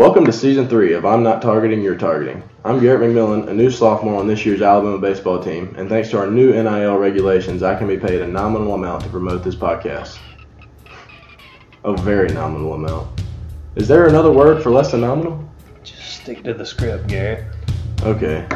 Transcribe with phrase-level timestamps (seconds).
[0.00, 2.42] Welcome to season three of I'm Not Targeting, You're Targeting.
[2.64, 6.18] I'm Garrett McMillan, a new sophomore on this year's Alabama baseball team, and thanks to
[6.18, 10.18] our new NIL regulations, I can be paid a nominal amount to promote this podcast.
[11.84, 13.20] A very nominal amount.
[13.76, 15.46] Is there another word for less than nominal?
[15.84, 17.44] Just stick to the script, Garrett.
[18.00, 18.46] Okay.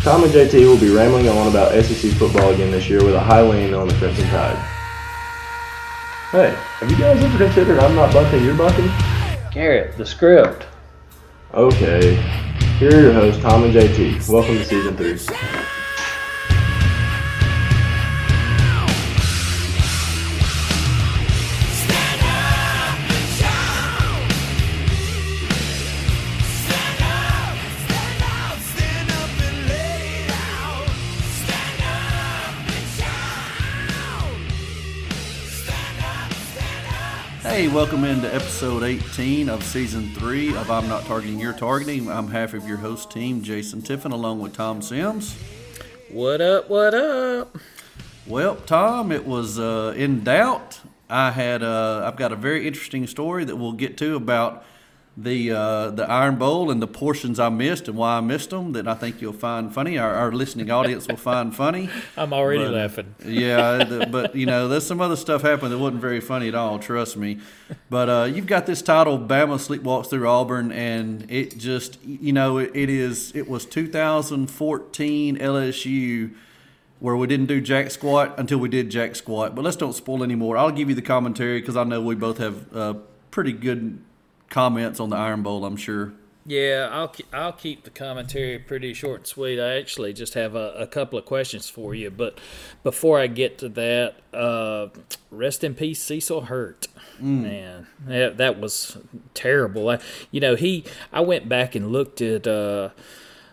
[0.00, 3.20] Tom and JT will be rambling on about SEC football again this year with a
[3.20, 4.56] high lean on the Crimson Tide.
[6.30, 8.90] Hey, have you guys ever considered I'm not bunting, you're bunting?
[9.52, 10.66] Garrett, the script.
[11.52, 12.14] Okay.
[12.78, 14.26] Here are your hosts, Tom and JT.
[14.30, 15.18] Welcome to season three.
[37.62, 42.10] Hey, welcome into episode 18 of season three of I'm Not Targeting, You're Targeting.
[42.10, 45.36] I'm half of your host team, Jason Tiffin, along with Tom Sims.
[46.10, 47.56] What up, what up?
[48.26, 50.80] Well, Tom, it was uh, in doubt.
[51.08, 54.64] I had uh, I've got a very interesting story that we'll get to about
[55.16, 58.72] the uh, the Iron Bowl and the portions I missed and why I missed them
[58.72, 59.98] that I think you'll find funny.
[59.98, 61.90] Our, our listening audience will find funny.
[62.16, 63.14] I'm already But, laughing.
[63.26, 66.54] yeah, the, but you know, there's some other stuff happened that wasn't very funny at
[66.54, 66.78] all.
[66.78, 67.40] Trust me.
[67.90, 72.56] But uh, you've got this title, "Bama Sleepwalks Through Auburn," and it just, you know,
[72.56, 73.32] it, it is.
[73.34, 76.34] It was 2014 LSU
[77.00, 79.54] where we didn't do jack squat until we did jack squat.
[79.54, 80.56] But let's don't spoil anymore.
[80.56, 82.94] I'll give you the commentary because I know we both have uh,
[83.30, 83.98] pretty good
[84.52, 85.64] comments on the Iron Bowl.
[85.64, 86.12] I'm sure.
[86.44, 89.60] Yeah, I'll ke- I'll keep the commentary pretty short and sweet.
[89.60, 92.38] I actually just have a, a couple of questions for you, but
[92.82, 94.88] before I get to that, uh,
[95.30, 96.88] rest in peace, Cecil Hurt.
[97.20, 98.98] Man, that, that was
[99.34, 99.88] terrible.
[99.88, 100.00] I,
[100.32, 100.84] you know, he.
[101.12, 102.46] I went back and looked at.
[102.46, 102.90] Uh,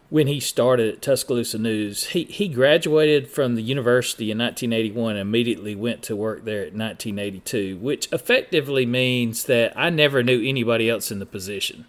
[0.09, 2.07] when he started at Tuscaloosa News.
[2.07, 6.73] He he graduated from the university in 1981 and immediately went to work there at
[6.73, 11.85] 1982, which effectively means that I never knew anybody else in the position.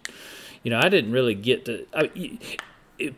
[0.63, 1.85] You know, I didn't really get to.
[1.93, 2.37] I,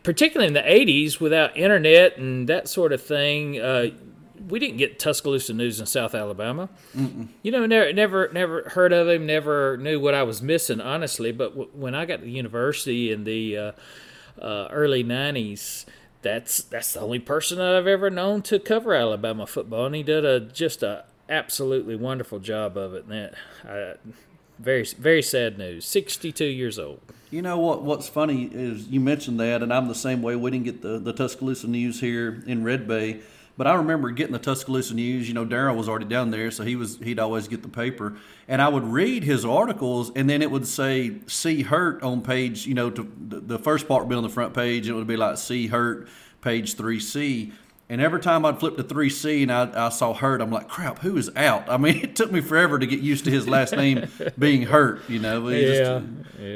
[0.02, 3.88] particularly in the 80s without internet and that sort of thing uh,
[4.48, 6.70] we didn't get tuscaloosa news in south alabama
[7.42, 11.32] you know never never never heard of him never knew what i was missing honestly
[11.32, 13.72] but w- when i got to the university in the uh,
[14.40, 15.84] uh, early 90s
[16.22, 20.02] that's that's the only person that i've ever known to cover alabama football and he
[20.02, 23.34] did a just a absolutely wonderful job of it and that
[23.64, 23.94] I,
[24.58, 27.00] very very sad news 62 years old
[27.30, 27.82] You know what?
[27.82, 30.36] What's funny is you mentioned that, and I'm the same way.
[30.36, 33.22] We didn't get the, the Tuscaloosa News here in Red Bay,
[33.56, 35.28] but I remember getting the Tuscaloosa News.
[35.28, 38.16] You know, Darryl was already down there, so he was he'd always get the paper,
[38.48, 42.66] and I would read his articles, and then it would say "See Hurt" on page.
[42.66, 44.86] You know, to, the, the first part would be on the front page.
[44.86, 46.08] And it would be like "See Hurt,"
[46.40, 47.52] page three C.
[47.86, 51.00] And every time I'd flip to 3C and I, I saw Hurt, I'm like, crap,
[51.00, 51.68] who is out?
[51.68, 55.02] I mean, it took me forever to get used to his last name being Hurt,
[55.08, 55.46] you know.
[55.50, 56.00] Yeah, just-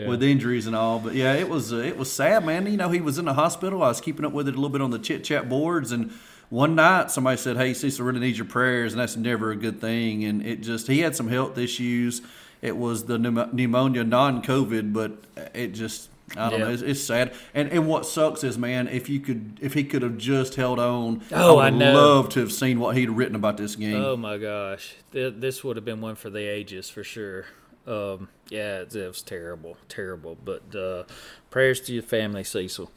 [0.08, 0.98] with injuries and all.
[0.98, 2.66] But yeah, it was uh, it was sad, man.
[2.66, 3.82] You know, he was in the hospital.
[3.82, 6.12] I was keeping up with it a little bit on the chit chat boards, and
[6.50, 9.80] one night somebody said, "Hey, Cecil really needs your prayers," and that's never a good
[9.80, 10.24] thing.
[10.24, 12.22] And it just he had some health issues.
[12.62, 15.12] It was the pneumonia, non-COVID, but
[15.54, 16.10] it just.
[16.36, 16.66] I don't Yeah.
[16.66, 16.72] know.
[16.74, 20.02] It's, it's sad, and and what sucks is, man, if you could, if he could
[20.02, 21.94] have just held on, Oh, I I would know.
[21.94, 23.94] love to have seen what he'd written about this game.
[23.94, 27.46] Oh my gosh, this would have been one for the ages for sure.
[27.86, 30.36] Um, yeah, it, it was terrible, terrible.
[30.44, 31.04] But uh,
[31.50, 32.90] prayers to your family, Cecil.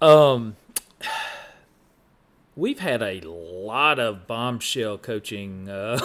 [0.00, 0.56] Um,
[2.56, 5.68] we've had a lot of bombshell coaching.
[5.68, 5.98] Uh,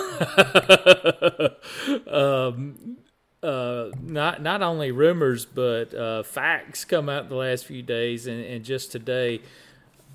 [2.12, 2.98] um,
[3.42, 8.44] uh, not not only rumors but uh, facts come out the last few days, and,
[8.44, 9.42] and just today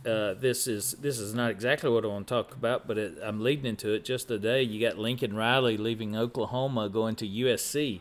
[0.06, 3.18] uh, this is this is not exactly what I want to talk about, but it,
[3.22, 4.04] I'm leading into it.
[4.04, 8.00] Just today, you got Lincoln Riley leaving Oklahoma, going to USC,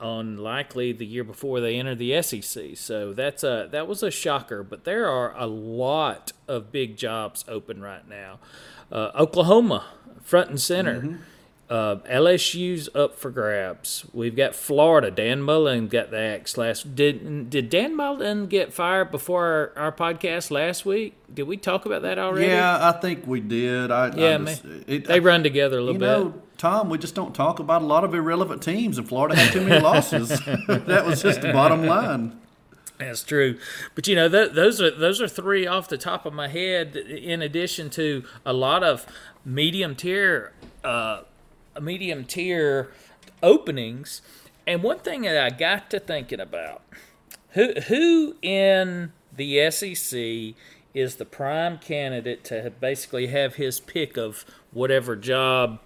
[0.00, 2.76] on likely the year before they enter the SEC.
[2.76, 4.62] So that's a that was a shocker.
[4.62, 8.38] But there are a lot of big jobs open right now.
[8.90, 9.84] Uh, Oklahoma,
[10.22, 11.20] front and center.
[11.70, 14.04] Uh, LSU's up for grabs.
[14.12, 15.08] We've got Florida.
[15.10, 16.96] Dan Mullen got the axe last.
[16.96, 21.14] Did did Dan Mullen get fired before our, our podcast last week?
[21.32, 22.48] Did we talk about that already?
[22.48, 23.92] yeah, I think we did.
[23.92, 24.46] I, Yeah, I man.
[24.46, 26.06] just, it, They run together a little You bit.
[26.06, 29.52] know, Tom, we just don't talk about a lot of irrelevant teams, and Florida had
[29.52, 30.28] too many losses.
[30.68, 32.36] that was just the bottom line.
[32.98, 33.58] That's true,
[33.94, 36.96] but you know th- those are those are three off the top of my head.
[36.96, 39.06] In addition to a lot of
[39.42, 40.52] medium tier,
[40.84, 41.22] uh,
[41.80, 42.90] medium tier
[43.42, 44.22] openings,
[44.66, 46.82] And one thing that I got to thinking about
[47.52, 50.54] who who in the SEC
[50.94, 55.80] is the prime candidate to basically have his pick of whatever job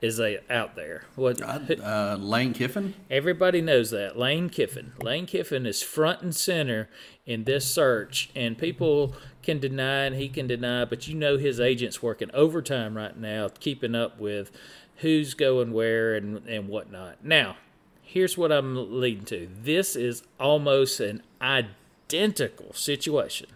[0.00, 1.04] is a, out there.
[1.14, 2.94] What who- Uh, Lane Kiffin.
[3.10, 4.18] Everybody knows that.
[4.18, 4.92] Lane Kiffin.
[5.00, 6.88] Lane Kiffin is front and center
[7.24, 11.58] in this search, and people can deny and he can deny, but you know his
[11.60, 14.50] agent's working overtime right now, keeping up with
[14.96, 17.24] who's going where and, and whatnot.
[17.24, 17.56] Now,
[18.02, 19.48] here's what I'm leading to.
[19.62, 23.48] This is almost an identical situation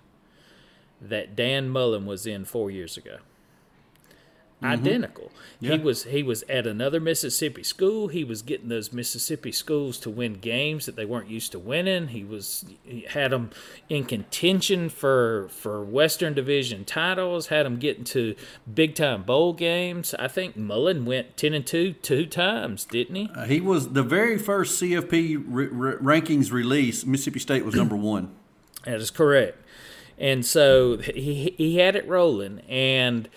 [1.00, 3.18] that Dan Mullen was in four years ago
[4.62, 5.30] identical.
[5.60, 5.72] Yeah.
[5.72, 8.08] He was he was at another Mississippi school.
[8.08, 12.08] He was getting those Mississippi schools to win games that they weren't used to winning.
[12.08, 13.50] He was he had them
[13.88, 17.48] in contention for for Western Division titles.
[17.48, 18.34] Had them getting to
[18.72, 20.14] big time bowl games.
[20.18, 23.30] I think Mullen went ten and two two times, didn't he?
[23.34, 27.04] Uh, he was the very first CFP r- r- rankings release.
[27.04, 28.34] Mississippi State was number one.
[28.84, 29.58] That is correct.
[30.18, 32.60] And so he he had it rolling.
[32.68, 33.28] And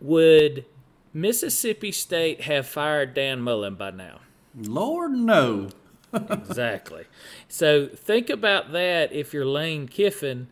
[0.00, 0.64] would
[1.12, 4.20] Mississippi State have fired Dan Mullen by now?
[4.54, 5.68] Lord no.
[6.12, 7.04] Exactly.
[7.48, 10.48] so think about that if you're Lane Kiffin.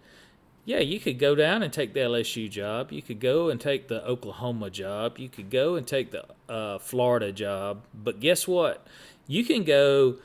[0.65, 2.93] Yeah, you could go down and take the LSU job.
[2.93, 5.19] You could go and take the Oklahoma job.
[5.19, 7.85] You could go and take the uh, Florida job.
[7.95, 8.87] But guess what?
[9.27, 10.17] You can go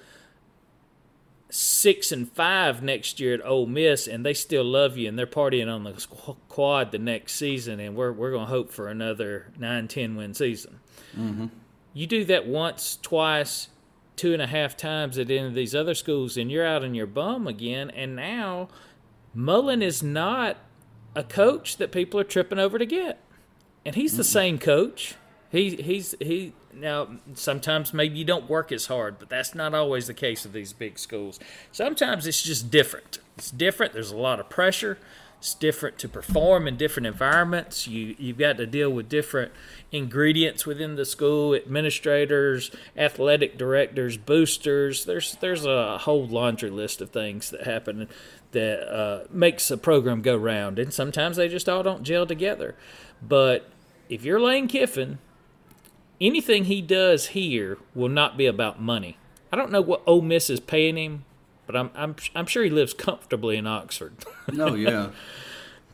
[1.53, 5.27] six and five next year at Ole Miss, and they still love you, and they're
[5.27, 10.15] partying on the quad the next season, and we're we're gonna hope for another 9-10
[10.15, 10.79] win season.
[11.15, 11.47] Mm-hmm.
[11.93, 13.69] You do that once, twice,
[14.15, 16.95] two and a half times at any of these other schools, and you're out on
[16.95, 17.91] your bum again.
[17.91, 18.69] And now
[19.35, 20.57] Mullen is not
[21.15, 23.21] a coach that people are tripping over to get,
[23.85, 25.15] and he's the same coach.
[25.53, 30.07] He he's he now sometimes maybe you don't work as hard, but that's not always
[30.07, 31.39] the case of these big schools.
[31.71, 33.19] Sometimes it's just different.
[33.37, 33.93] It's different.
[33.93, 34.97] There's a lot of pressure.
[35.37, 37.87] It's different to perform in different environments.
[37.87, 39.51] You you've got to deal with different
[39.91, 45.05] ingredients within the school, administrators, athletic directors, boosters.
[45.05, 48.07] There's there's a whole laundry list of things that happen
[48.53, 52.73] that uh, makes a program go round, and sometimes they just all don't gel together.
[53.21, 53.69] But
[54.09, 55.19] if you're Lane Kiffin,
[56.23, 59.17] anything he does here will not be about money.
[59.51, 61.25] I don't know what Ole Miss is paying him,
[61.67, 64.13] but I'm I'm I'm sure he lives comfortably in Oxford.
[64.51, 65.09] No, oh, yeah.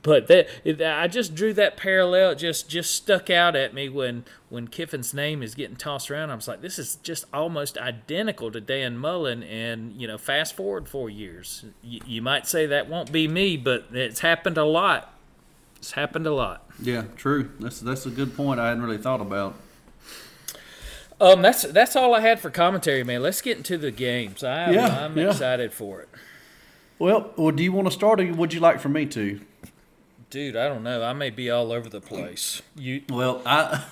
[0.02, 0.48] But that
[0.82, 2.32] I just drew that parallel.
[2.32, 6.32] It just just stuck out at me when when Kiffin's name is getting tossed around.
[6.32, 9.44] I was like, this is just almost identical to Dan Mullen.
[9.44, 13.58] And you know, fast forward four years, you, you might say that won't be me,
[13.58, 15.14] but it's happened a lot.
[15.76, 16.66] It's happened a lot.
[16.82, 17.50] yeah, true.
[17.60, 18.60] That's that's a good point.
[18.62, 19.56] I hadn't really thought about.
[21.22, 23.22] Um, that's that's all I had for commentary, man.
[23.22, 24.44] Let's get into the games.
[24.44, 25.30] I, Yeah, I'm yeah.
[25.32, 26.10] excited for it,
[26.98, 29.42] Well, well, do you want to start, or would you like for me to?
[30.30, 30.56] dude.
[30.56, 31.02] I don't know.
[31.04, 32.62] I may be all over the place.
[32.76, 33.84] You Well, I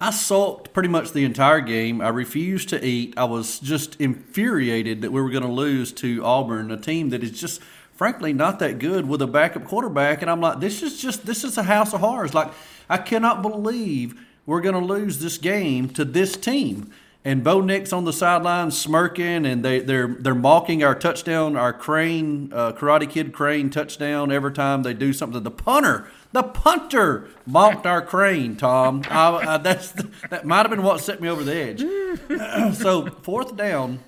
[0.00, 2.00] I sulked pretty much the entire game.
[2.00, 3.14] I refused to eat.
[3.16, 7.22] I was just infuriated that we were going to lose to Auburn, a team that
[7.22, 7.62] is just
[7.94, 10.20] frankly not that good with a backup quarterback.
[10.20, 12.34] And I'm like, this is just this is a house of horrors.
[12.34, 12.52] Like
[12.90, 16.92] I cannot believe we're going to lose this game to this team.
[17.24, 21.72] And Bo Nix on the sideline smirking, and they they're they're mocking our touchdown, our
[21.72, 25.42] Crane uh, Karate Kid Crane touchdown every time they do something.
[25.42, 28.54] The punter, the punter mocked our Crane.
[28.54, 29.90] Tom, I, I, that's
[30.30, 31.80] that might have been what set me over the edge.
[32.76, 33.98] so fourth down,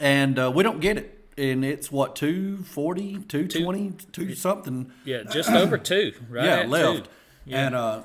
[0.00, 4.90] and uh, we don't get it, and it's what 240, 220, two something.
[5.04, 6.44] yeah, just over two, right?
[6.44, 7.10] yeah, left, two.
[7.46, 7.66] Yeah.
[7.66, 8.02] and uh,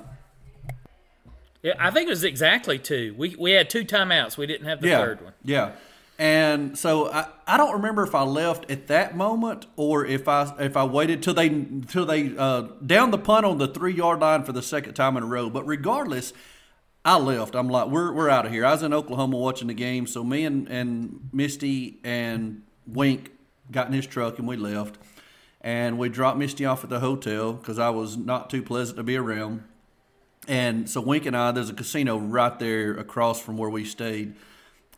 [1.62, 3.14] Yeah, I think it was exactly two.
[3.16, 4.36] We we had two timeouts.
[4.36, 5.34] We didn't have the yeah, third one.
[5.44, 5.72] Yeah.
[6.18, 10.54] And so I, I don't remember if I left at that moment or if I
[10.58, 11.48] if I waited till they
[11.88, 15.16] till they uh, down the punt on the three yard line for the second time
[15.16, 15.48] in a row.
[15.48, 16.34] But regardless,
[17.04, 17.54] I left.
[17.54, 18.66] I'm like, we're we're out of here.
[18.66, 23.30] I was in Oklahoma watching the game, so me and, and Misty and Wink
[23.70, 24.98] got in his truck and we left.
[25.62, 29.02] And we dropped Misty off at the hotel because I was not too pleasant to
[29.02, 29.62] be around.
[30.48, 34.34] And so Wink and I, there's a casino right there across from where we stayed,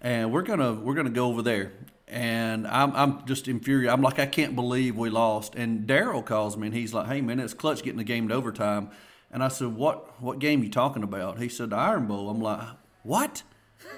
[0.00, 1.72] and we're gonna we're gonna go over there.
[2.08, 3.90] And I'm I'm just infuriated.
[3.90, 5.54] I'm like I can't believe we lost.
[5.54, 8.34] And Daryl calls me and he's like, Hey man, it's clutch getting the game to
[8.34, 8.90] overtime.
[9.30, 11.38] And I said, What what game you talking about?
[11.38, 12.28] He said the Iron Bowl.
[12.28, 12.68] I'm like,
[13.02, 13.42] What?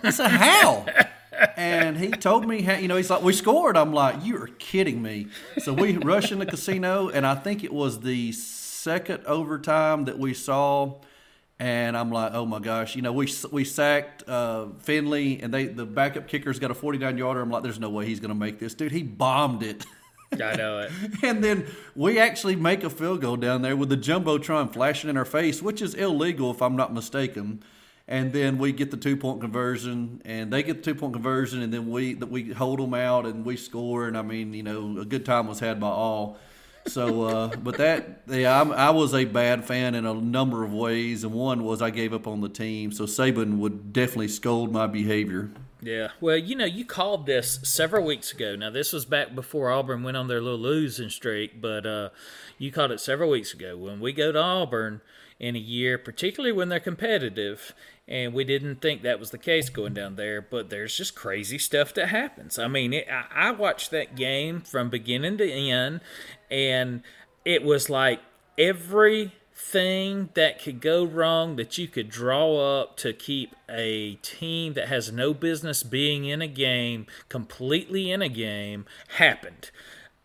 [0.02, 0.86] I said, How?
[1.56, 4.46] and he told me how you know he's like we scored i'm like you are
[4.58, 5.26] kidding me
[5.58, 10.16] so we rush in the casino and i think it was the second overtime that
[10.16, 10.94] we saw
[11.58, 15.66] And I'm like, oh my gosh, you know, we we sacked uh, Finley, and they
[15.66, 17.40] the backup kicker's got a 49 yarder.
[17.40, 18.90] I'm like, there's no way he's going to make this, dude.
[18.90, 19.87] He bombed it.
[20.32, 20.90] I know it.
[21.23, 25.16] and then we actually make a field goal down there with the jumbotron flashing in
[25.16, 27.62] our face, which is illegal if I'm not mistaken.
[28.06, 31.62] And then we get the two point conversion, and they get the two point conversion,
[31.62, 34.08] and then we that we hold them out and we score.
[34.08, 36.37] And I mean, you know, a good time was had by all.
[36.86, 40.72] So, uh, but that yeah, I'm, I was a bad fan in a number of
[40.72, 42.92] ways, and one was I gave up on the team.
[42.92, 45.50] So Saban would definitely scold my behavior.
[45.80, 46.08] Yeah.
[46.20, 48.56] Well, you know, you called this several weeks ago.
[48.56, 52.08] Now, this was back before Auburn went on their little losing streak, but uh,
[52.58, 53.76] you called it several weeks ago.
[53.76, 55.02] When we go to Auburn
[55.38, 57.74] in a year, particularly when they're competitive,
[58.06, 61.58] and we didn't think that was the case going down there, but there's just crazy
[61.58, 62.58] stuff that happens.
[62.58, 66.00] I mean, it, I, I watched that game from beginning to end,
[66.54, 67.02] and
[67.44, 68.20] it was like
[68.56, 74.87] everything that could go wrong that you could draw up to keep a team that
[74.87, 79.73] has no business being in a game completely in a game happened.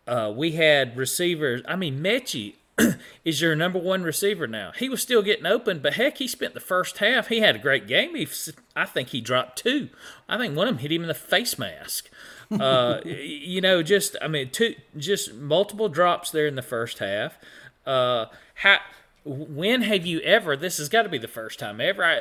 [0.06, 1.62] Uh, we had receivers.
[1.66, 2.54] I mean, Metchie
[3.24, 4.70] is your number one receiver now.
[4.78, 7.26] He was still getting open, but heck, he spent the first half.
[7.26, 8.14] He had a great game.
[8.14, 8.28] He,
[8.76, 9.88] I think he dropped two.
[10.28, 12.08] I think one of them hit him in the face mask.
[12.50, 17.38] Uh, you know, just I mean, two, just multiple drops there in the first half.
[17.86, 18.78] Uh, how
[19.24, 22.20] when have you ever this has got to be the first time ever I,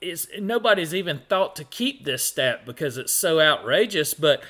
[0.00, 4.42] is nobody's even thought to keep this stat because it's so outrageous but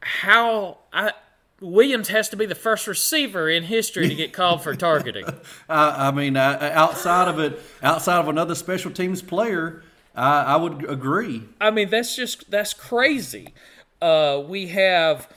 [0.00, 1.12] how I,
[1.60, 5.24] Williams has to be the first receiver in history to get called for targeting.
[5.68, 9.82] I, I mean, uh, outside of it, outside of another special teams player,
[10.14, 11.44] I, I would agree.
[11.60, 13.54] I mean, that's just that's crazy.
[14.00, 15.28] Uh, we have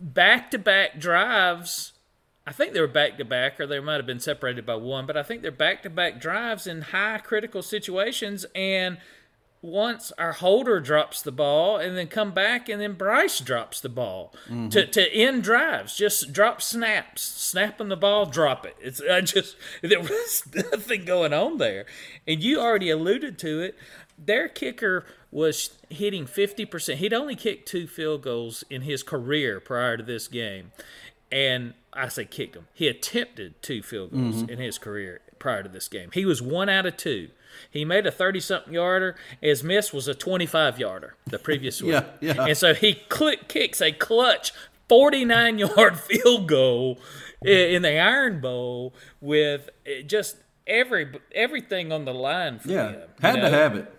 [0.00, 1.92] back-to-back drives
[2.46, 5.06] I think they were back to back, or they might have been separated by one,
[5.06, 8.46] but I think they're back to back drives in high critical situations.
[8.56, 8.98] And
[9.62, 13.88] once our holder drops the ball, and then come back, and then Bryce drops the
[13.90, 14.68] ball mm-hmm.
[14.70, 18.74] to, to end drives, just drop snaps, snapping the ball, drop it.
[18.80, 21.84] It's I just there was nothing going on there,
[22.26, 23.76] and you already alluded to it.
[24.22, 26.96] Their kicker was hitting 50%.
[26.96, 30.72] He'd only kicked two field goals in his career prior to this game.
[31.32, 32.66] And I say kicked him.
[32.74, 34.50] He attempted two field goals mm-hmm.
[34.50, 36.10] in his career prior to this game.
[36.12, 37.30] He was one out of two.
[37.70, 39.16] He made a 30 something yarder.
[39.40, 42.04] His miss was a 25 yarder the previous week.
[42.20, 42.46] yeah.
[42.46, 44.52] And so he click, kicks a clutch
[44.88, 46.98] 49 yard field goal
[47.42, 49.70] in the Iron Bowl with
[50.06, 50.36] just
[50.66, 53.08] every everything on the line for yeah, him.
[53.20, 53.42] Had know?
[53.42, 53.94] to have it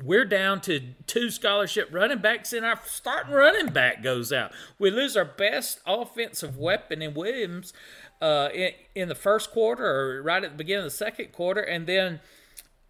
[0.00, 4.52] we're down to two scholarship running backs, and our starting running back goes out.
[4.78, 7.72] We lose our best offensive weapon in Williams
[8.20, 11.60] uh, in, in the first quarter or right at the beginning of the second quarter,
[11.60, 12.20] and then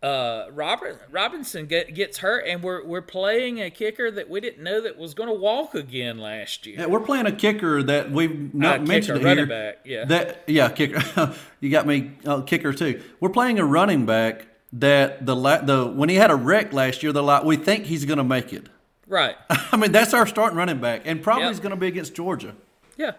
[0.03, 4.63] uh, Robert Robinson get, gets hurt, and we're we're playing a kicker that we didn't
[4.63, 6.81] know that was going to walk again last year.
[6.81, 9.79] Yeah, we're playing a kicker that we've not uh, mentioned kicker, running back.
[9.85, 11.35] Yeah, that yeah kicker.
[11.61, 13.01] you got me uh, kicker too.
[13.21, 17.13] We're playing a running back that the the when he had a wreck last year,
[17.13, 18.69] they're like, we think he's going to make it.
[19.07, 19.37] Right.
[19.51, 21.53] I mean, that's our starting running back, and probably yep.
[21.53, 22.55] is going to be against Georgia.
[22.97, 23.13] Yeah.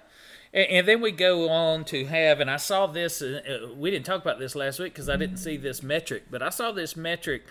[0.54, 3.22] And, and, then we go on to have, and I saw this.
[3.22, 6.26] Uh, uh we didn't talk about this last week because I didn't see this metric,
[6.32, 7.44] but I saw this metric.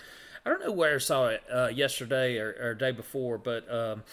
[0.45, 4.03] I don't know where I saw it uh, yesterday or, or day before, but um,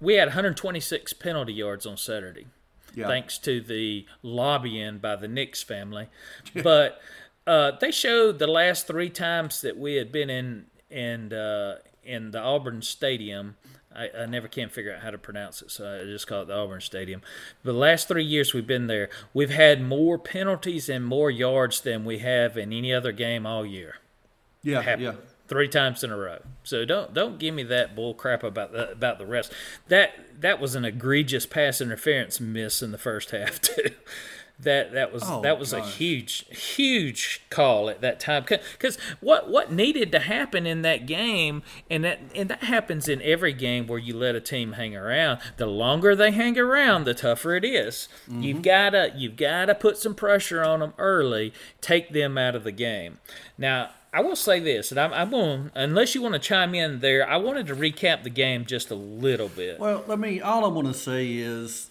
[0.00, 2.46] we had 126 penalty yards on Saturday,
[2.94, 3.08] yeah.
[3.08, 6.08] thanks to the lobbying by the Nix family.
[6.62, 7.00] but
[7.50, 12.30] uh, they showed the last three times that we had been in in uh, in
[12.30, 13.56] the Auburn Stadium.
[13.92, 16.44] I, I, never can figure out how to pronounce it, so I just call it
[16.44, 17.22] the Auburn Stadium.
[17.64, 22.04] The last three years we've been there, we've had more penalties and more yards than
[22.04, 23.96] we have in any other game all year.
[24.62, 25.14] Yeah, yeah.
[25.48, 26.38] Three times in a row.
[26.62, 29.52] So don't don't give me that bull crap about the about the rest.
[29.88, 33.90] That that was an egregious pass interference miss in the first half too
[34.62, 35.82] that that was oh, that was gosh.
[35.82, 41.06] a huge huge call at that time because what what needed to happen in that
[41.06, 44.94] game and that and that happens in every game where you let a team hang
[44.94, 48.08] around the longer they hang around the tougher it is.
[48.28, 48.42] Mm-hmm.
[48.42, 52.72] you've gotta you've gotta put some pressure on them early take them out of the
[52.72, 53.18] game
[53.56, 56.98] now I will say this, and I'm, I'm going unless you want to chime in
[56.98, 57.28] there.
[57.28, 59.78] I wanted to recap the game just a little bit.
[59.78, 60.40] Well, let me.
[60.40, 61.89] All I want to say is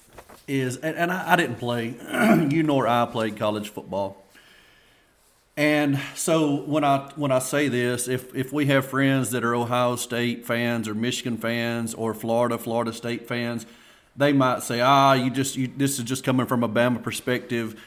[0.49, 1.95] is, and, and I, I didn't play,
[2.49, 4.23] you nor I played college football.
[5.55, 9.53] And so when I when I say this, if if we have friends that are
[9.53, 13.65] Ohio State fans or Michigan fans or Florida Florida State fans,
[14.15, 17.79] they might say, "Ah, you just you, this is just coming from a Bama perspective."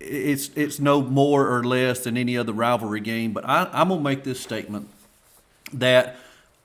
[0.00, 3.32] it's it's no more or less than any other rivalry game.
[3.32, 4.88] But I, I'm gonna make this statement
[5.72, 6.16] that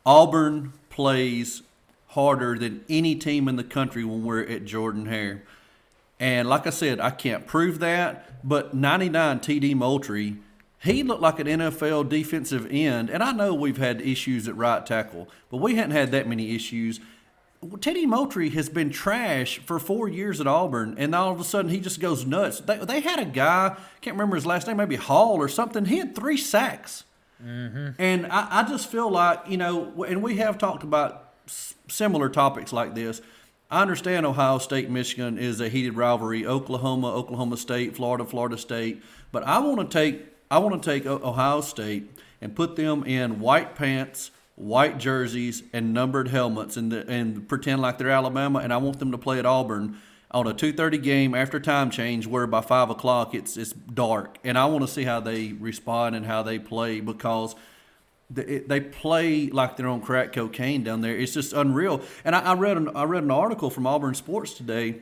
[0.06, 1.63] Auburn plays
[2.13, 5.43] harder than any team in the country when we're at Jordan Hare.
[6.20, 10.38] And like I said, I can't prove that, but 99 TD Moultrie,
[10.79, 13.10] he looked like an NFL defensive end.
[13.10, 16.55] And I know we've had issues at right tackle, but we hadn't had that many
[16.55, 17.00] issues.
[17.82, 21.72] Teddy Moultrie has been trash for four years at Auburn, and all of a sudden
[21.72, 22.60] he just goes nuts.
[22.60, 25.86] They, they had a guy, can't remember his last name, maybe Hall or something.
[25.86, 27.05] He had three sacks.
[27.43, 27.89] Mm-hmm.
[28.00, 32.74] And I, I just feel like, you know, and we have talked about similar topics
[32.74, 33.22] like this.
[33.70, 36.46] I understand Ohio State, Michigan is a heated rivalry.
[36.46, 39.02] Oklahoma, Oklahoma State, Florida, Florida State.
[39.32, 43.40] But I want to take I want to take Ohio State and put them in
[43.40, 48.60] white pants, white jerseys, and numbered helmets, and the, and pretend like they're Alabama.
[48.60, 49.98] And I want them to play at Auburn
[50.30, 54.38] on a two thirty game after time change, where by five o'clock it's it's dark.
[54.44, 57.56] And I want to see how they respond and how they play because
[58.34, 61.16] they, they play like they're on crack cocaine down there.
[61.16, 62.02] It's just unreal.
[62.25, 65.02] And I, I read an I read an article from Auburn Sports today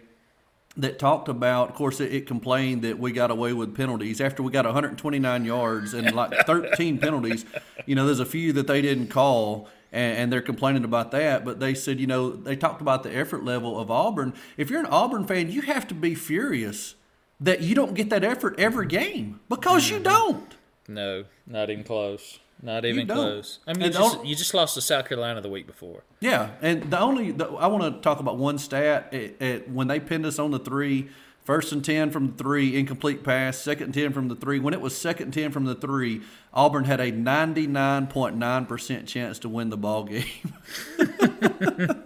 [0.78, 1.70] that talked about.
[1.70, 5.46] Of course, it, it complained that we got away with penalties after we got 129
[5.46, 7.46] yards and like 13 penalties.
[7.86, 9.68] You know, there's a few that they didn't call.
[9.94, 13.14] And, and they're complaining about that, but they said, you know, they talked about the
[13.14, 14.34] effort level of Auburn.
[14.56, 16.96] If you're an Auburn fan, you have to be furious
[17.42, 20.04] that you don't get that effort every game because you mm-hmm.
[20.04, 20.56] don't.
[20.88, 22.40] No, not even close.
[22.64, 23.60] Not even close.
[23.66, 26.04] I mean, you just, you just lost to South Carolina the week before.
[26.20, 29.10] Yeah, and the only the, I want to talk about one stat.
[29.12, 31.10] It, it, when they pinned us on the three,
[31.44, 33.58] first and ten from the three, incomplete pass.
[33.58, 34.60] Second and ten from the three.
[34.60, 36.22] When it was second and ten from the three,
[36.54, 40.54] Auburn had a ninety nine point nine percent chance to win the ball game.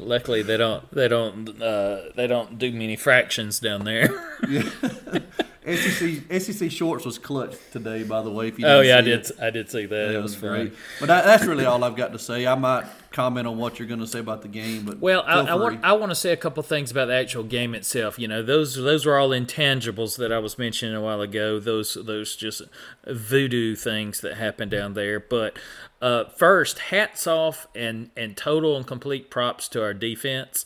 [0.00, 4.10] Luckily, they don't they don't uh, they don't do many fractions down there.
[5.64, 8.48] SEC SEC shorts was clutch today, by the way.
[8.48, 9.30] If you oh yeah, I did it.
[9.40, 10.10] I did see that.
[10.10, 10.72] It It was was great.
[10.98, 12.46] But that, that's really all I've got to say.
[12.46, 15.40] I might comment on what you're going to say about the game, but Well, I,
[15.40, 15.84] I want.
[15.84, 18.18] I want to say a couple things about the actual game itself.
[18.18, 21.60] You know, those those are all intangibles that I was mentioning a while ago.
[21.60, 22.62] Those those just
[23.06, 25.20] voodoo things that happen down there.
[25.20, 25.58] But
[26.00, 30.64] uh, first, hats off and and total and complete props to our defense.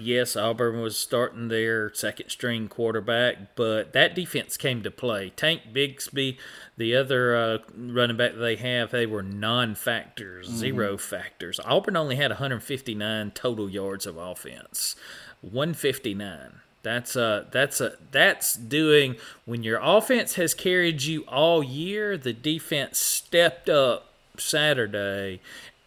[0.00, 5.30] Yes, Auburn was starting their second string quarterback, but that defense came to play.
[5.36, 6.38] Tank Bigsby,
[6.78, 11.60] the other uh, running back they have, they were non factors, zero factors.
[11.66, 14.96] Auburn only had 159 total yards of offense.
[15.42, 16.60] 159.
[16.82, 22.32] That's uh that's a that's doing when your offense has carried you all year, the
[22.32, 24.06] defense stepped up
[24.38, 25.40] Saturday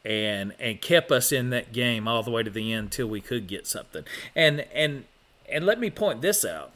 [0.05, 3.21] and and kept us in that game all the way to the end until we
[3.21, 4.03] could get something.
[4.35, 5.05] And and
[5.49, 6.71] and let me point this out.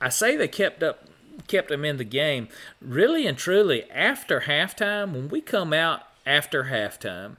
[0.00, 1.04] I say they kept up
[1.48, 2.48] kept them in the game.
[2.80, 7.36] Really and truly, after halftime, when we come out after halftime,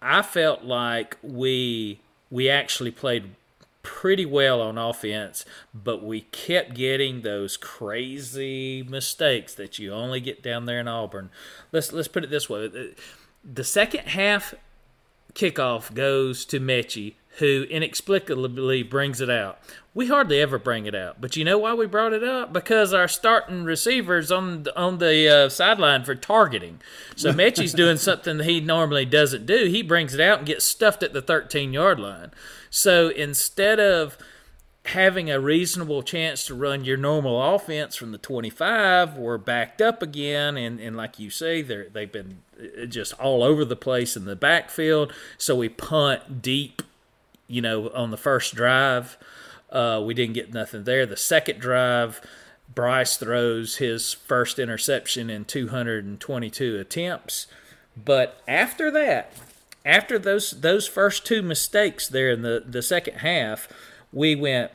[0.00, 3.30] I felt like we we actually played
[3.82, 10.42] pretty well on offense, but we kept getting those crazy mistakes that you only get
[10.42, 11.30] down there in Auburn.
[11.72, 12.94] Let's let's put it this way:
[13.50, 14.54] the second half
[15.34, 19.58] kickoff goes to Metchie, who inexplicably brings it out.
[19.94, 22.52] We hardly ever bring it out, but you know why we brought it up?
[22.52, 26.80] Because our starting receivers on the, on the uh, sideline for targeting.
[27.14, 29.66] So Metchie's doing something that he normally doesn't do.
[29.66, 32.32] He brings it out and gets stuffed at the 13 yard line.
[32.70, 34.18] So instead of
[34.86, 40.00] having a reasonable chance to run your normal offense from the 25 we're backed up
[40.00, 42.38] again and, and like you say they're, they've been
[42.88, 45.12] just all over the place in the backfield.
[45.38, 46.82] So we punt deep
[47.48, 49.16] you know on the first drive.
[49.70, 51.06] Uh, we didn't get nothing there.
[51.06, 52.20] The second drive
[52.72, 57.46] bryce throws his first interception in 222 attempts.
[57.96, 59.32] But after that
[59.86, 63.68] after those those first two mistakes there in the, the second half
[64.12, 64.72] we went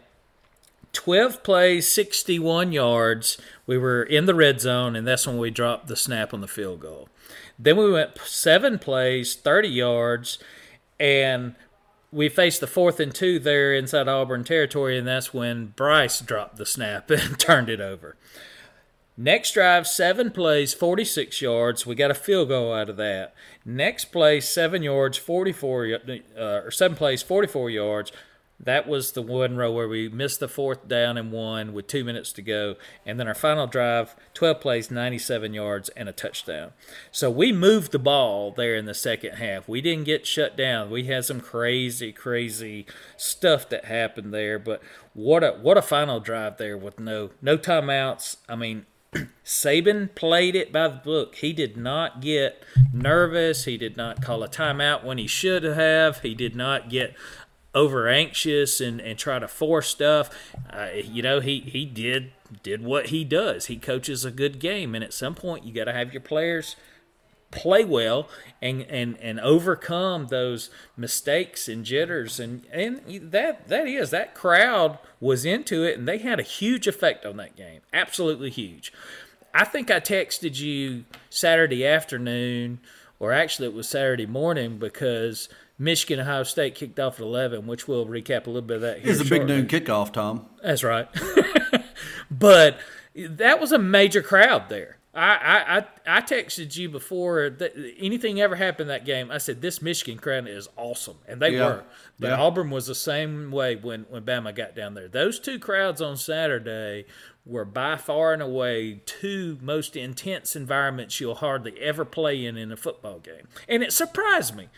[0.93, 3.37] 12 plays, 61 yards.
[3.65, 6.47] We were in the red zone, and that's when we dropped the snap on the
[6.47, 7.09] field goal.
[7.57, 10.39] Then we went seven plays, 30 yards,
[10.99, 11.55] and
[12.11, 16.57] we faced the fourth and two there inside Auburn territory, and that's when Bryce dropped
[16.57, 18.17] the snap and turned it over.
[19.17, 21.85] Next drive, seven plays, 46 yards.
[21.85, 23.33] We got a field goal out of that.
[23.63, 25.99] Next play, seven yards, 44,
[26.35, 28.11] uh, or seven plays, 44 yards.
[28.63, 32.03] That was the one row where we missed the fourth down and one with two
[32.03, 32.75] minutes to go.
[33.05, 36.71] And then our final drive, 12 plays, 97 yards, and a touchdown.
[37.11, 39.67] So we moved the ball there in the second half.
[39.67, 40.91] We didn't get shut down.
[40.91, 42.85] We had some crazy, crazy
[43.17, 44.59] stuff that happened there.
[44.59, 44.81] But
[45.13, 48.37] what a what a final drive there with no no timeouts.
[48.47, 48.85] I mean,
[49.43, 51.35] Saban played it by the book.
[51.35, 53.65] He did not get nervous.
[53.65, 56.21] He did not call a timeout when he should have.
[56.21, 57.13] He did not get
[57.73, 60.29] over anxious and, and try to force stuff.
[60.69, 62.31] Uh, you know, he, he did
[62.63, 63.67] did what he does.
[63.67, 66.75] He coaches a good game, and at some point, you got to have your players
[67.51, 68.29] play well
[68.61, 74.97] and, and, and overcome those mistakes and jitters and and that that is that crowd
[75.19, 78.93] was into it and they had a huge effect on that game absolutely huge
[79.53, 82.79] i think i texted you saturday afternoon
[83.19, 85.49] or actually it was saturday morning because
[85.81, 88.99] Michigan Ohio State kicked off at 11, which we'll recap a little bit of that
[88.99, 89.11] here.
[89.11, 90.45] It's a big noon kickoff, Tom.
[90.61, 91.07] That's right.
[92.31, 92.77] but
[93.15, 94.97] that was a major crowd there.
[95.13, 99.29] I, I, I texted you before that anything ever happened that game.
[99.31, 101.65] I said this Michigan crowd is awesome, and they Yeah.
[101.65, 101.83] were.
[102.19, 102.39] But Yeah.
[102.41, 105.07] Auburn was the same way when when Bama got down there.
[105.09, 107.05] Those two crowds on Saturday
[107.43, 112.71] were by far and away two most intense environments you'll hardly ever play in in
[112.71, 114.69] a football game, and it surprised me.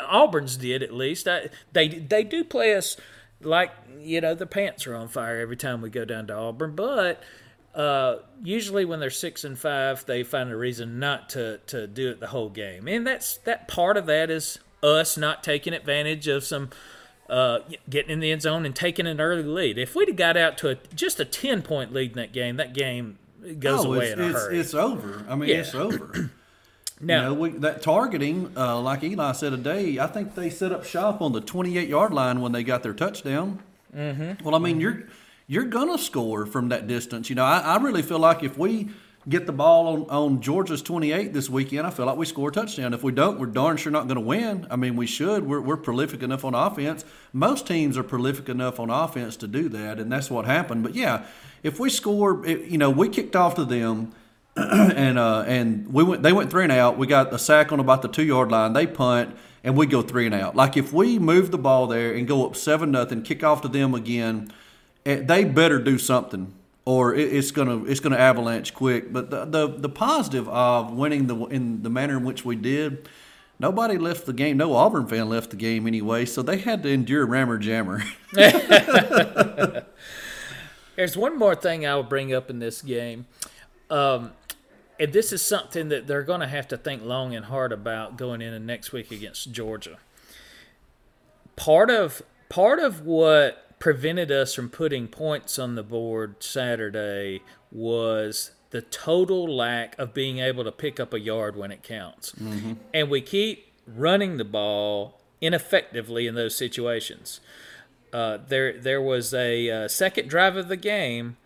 [0.00, 1.26] Auburn's did at least.
[1.28, 2.96] I, they they do play us
[3.40, 6.74] like you know the pants are on fire every time we go down to Auburn,
[6.74, 7.22] but
[7.74, 12.10] uh, usually when they're six and five, they find a reason not to to do
[12.10, 16.28] it the whole game, and that's that part of that is us not taking advantage
[16.28, 16.70] of some.
[17.28, 17.58] Uh,
[17.90, 19.78] getting in the end zone and taking an early lead.
[19.78, 22.54] If we'd have got out to a, just a ten point lead in that game,
[22.58, 23.18] that game
[23.58, 24.58] goes Oh, away it's, in a it's, hurry.
[24.60, 25.24] it's over.
[25.28, 25.56] I mean, Yeah.
[25.56, 26.30] it's over.
[27.00, 30.72] Now, you know, we, that targeting, uh, like Eli said today, I think they set
[30.72, 33.62] up shop on the 28 yard line when they got their touchdown.
[33.94, 34.44] Mm-hmm.
[34.44, 35.04] Well, I mean, you're
[35.46, 37.28] you're gonna score from that distance.
[37.28, 38.90] You know, I, I really feel like if we
[39.28, 42.52] get the ball on, on Georgia's 28 this weekend, I feel like we score a
[42.52, 42.94] touchdown.
[42.94, 44.66] If we don't, we're darn sure not going to win.
[44.70, 45.46] I mean, we should.
[45.46, 47.04] We're, we're prolific enough on offense.
[47.32, 50.84] Most teams are prolific enough on offense to do that, and that's what happened.
[50.84, 51.24] But yeah,
[51.62, 54.12] if we score, it, you know, we kicked off to them
[54.96, 56.22] and uh, and we went.
[56.22, 56.96] They went three and out.
[56.96, 58.72] We got a sack on about the two yard line.
[58.72, 60.56] They punt, and we go three and out.
[60.56, 63.68] Like if we move the ball there and go up seven nothing, kick off to
[63.68, 64.50] them again,
[65.04, 66.54] eh, they better do something,
[66.86, 69.12] or it, it's gonna it's gonna avalanche quick.
[69.12, 73.08] But the, the the positive of winning the in the manner in which we did.
[73.58, 74.56] Nobody left the game.
[74.56, 78.02] No Auburn fan left the game anyway, so they had to endure rammer jammer.
[80.96, 83.26] There's one more thing I will bring up in this game.
[83.90, 84.32] Um,
[84.98, 88.16] and this is something that they're going to have to think long and hard about
[88.16, 89.98] going into next week against Georgia.
[91.56, 98.52] Part of part of what prevented us from putting points on the board Saturday was
[98.70, 102.32] the total lack of being able to pick up a yard when it counts.
[102.92, 107.40] And we keep running the ball ineffectively in those situations.
[108.12, 111.36] Uh, there there was a uh, second drive of the game.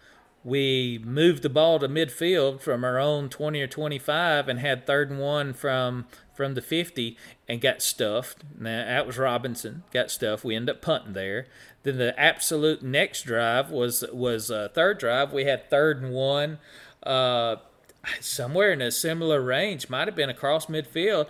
[0.43, 5.11] We moved the ball to midfield from our own 20 or 25 and had third
[5.11, 8.43] and one from from the 50 and got stuffed.
[8.59, 10.43] Now, that was Robinson, got stuffed.
[10.43, 11.47] We ended up punting there.
[11.83, 15.33] Then the absolute next drive was was uh, third drive.
[15.33, 16.59] We had third and one.
[17.03, 17.57] Uh,
[18.21, 21.29] somewhere in a similar range, might have been across midfield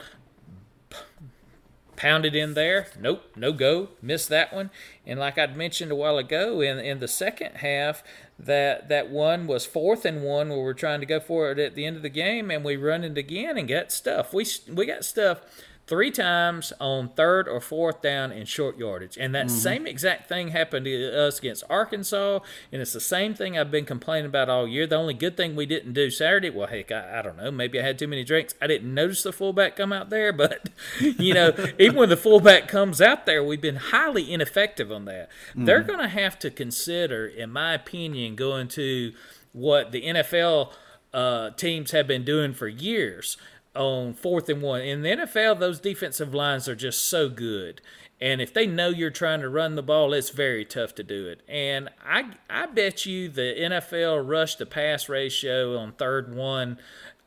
[2.01, 2.87] pounded in there.
[2.99, 3.91] Nope, no go.
[4.01, 4.71] Missed that one.
[5.05, 8.03] And like I'd mentioned a while ago, in in the second half,
[8.45, 11.75] that that one was fourth and one where we're trying to go for it at
[11.75, 14.33] the end of the game, and we run it again and got stuff.
[14.33, 15.43] We we got stuff
[15.91, 19.19] three times on third or fourth down in short yardage.
[19.19, 22.39] And that same exact thing happened to us against Arkansas.
[22.71, 24.87] And it's the same thing I've been complaining about all year.
[24.87, 27.51] The only good thing we didn't do Saturday, well, heck, I, I don't know.
[27.51, 28.55] Maybe I had too many drinks.
[28.63, 30.33] I didn't notice the fullback come out there.
[30.41, 35.05] But, you know, even when the fullback comes out there, we've been highly ineffective on
[35.05, 35.29] that.
[35.55, 39.13] They're going to have to consider, in my opinion, going to
[39.53, 40.73] what the NFL
[41.13, 43.37] uh, teams have been doing for years
[43.75, 44.81] on fourth and one.
[44.81, 47.81] In the NFL, those defensive lines are just so good.
[48.21, 51.27] And if they know you're trying to run the ball, it's very tough to do
[51.29, 51.41] it.
[51.49, 56.79] And I, I bet you the NFL rush to pass ratio on third one,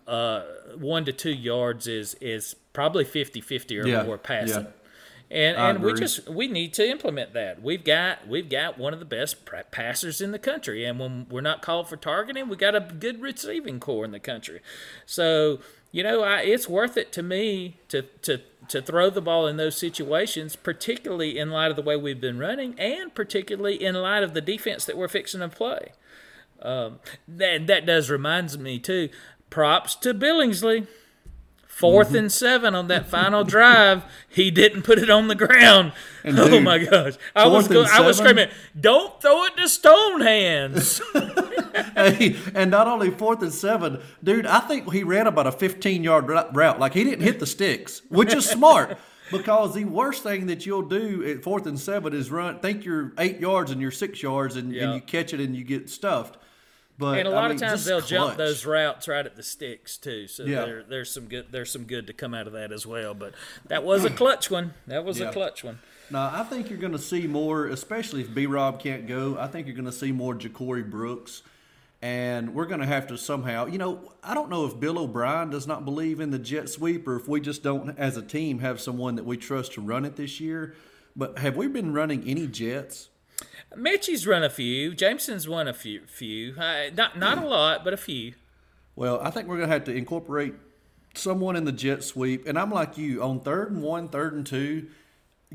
[0.05, 0.41] uh,
[0.77, 4.65] one to two yards is is probably 50 50 or Yeah, more passing.
[4.65, 4.69] yeah.
[5.37, 7.63] and I and we just we need to implement that.
[7.63, 9.37] We've got we've got one of the best
[9.71, 13.19] passers in the country, and when we're not called for targeting, we got a good
[13.19, 14.59] receiving corps in the country.
[15.07, 15.59] So
[15.93, 19.57] you know, I, it's worth it to me to to to throw the ball in
[19.57, 24.23] those situations, particularly in light of the way we've been running, and particularly in light
[24.23, 25.91] of the defense that we're fixing to play.
[26.63, 29.09] Um, that that does reminds me too.
[29.51, 30.87] Props to Billingsley.
[31.79, 32.15] 4th Mm-hmm.
[32.15, 35.91] and seven on that final drive, he didn't put it on the ground.
[36.23, 37.13] And oh dude, my gosh!
[37.35, 41.01] I was go- I was screaming, "Don't throw it to Stone Hands!"
[41.95, 44.45] hey, and not only fourth and seven, dude.
[44.45, 46.79] I think he ran about a 15 yard route.
[46.79, 48.97] Like he didn't hit the sticks, which is smart.
[49.31, 52.59] Because the worst thing that you'll do at fourth and seven is run.
[52.59, 54.83] Think you're eight yards and you're six yards, and, Yeah.
[54.83, 56.37] and you catch it and you get stuffed.
[56.97, 59.97] But and a lot mean, of times they'll jump those routes right at the sticks
[59.97, 60.27] too.
[60.27, 60.65] So Yeah.
[60.65, 63.13] there, there's some good there's some good to come out of that as well.
[63.13, 63.33] But
[63.67, 64.73] that was a clutch one.
[64.87, 65.29] That was Yeah.
[65.29, 65.79] a clutch one.
[66.11, 69.37] Now I think you're going to see more, especially if B Rob can't go.
[69.39, 71.41] I think you're going to see more Ja'Corey Brooks.
[72.01, 75.49] And we're going to have to somehow, you know, I don't know if Bill O'Brien
[75.49, 78.59] does not believe in the jet sweep or if we just don't, as a team,
[78.59, 80.75] have someone that we trust to run it this year.
[81.15, 83.07] But have we been running any jets?
[83.77, 84.93] Metchie's run a few.
[84.93, 86.01] Jameson's won a few.
[86.07, 86.55] Few.
[86.57, 88.33] Uh, not not a lot, but a few.
[88.95, 90.53] Well, I think we're going to have to incorporate
[91.15, 92.47] someone in the jet sweep.
[92.47, 94.87] And I'm like you on third and one, third and two,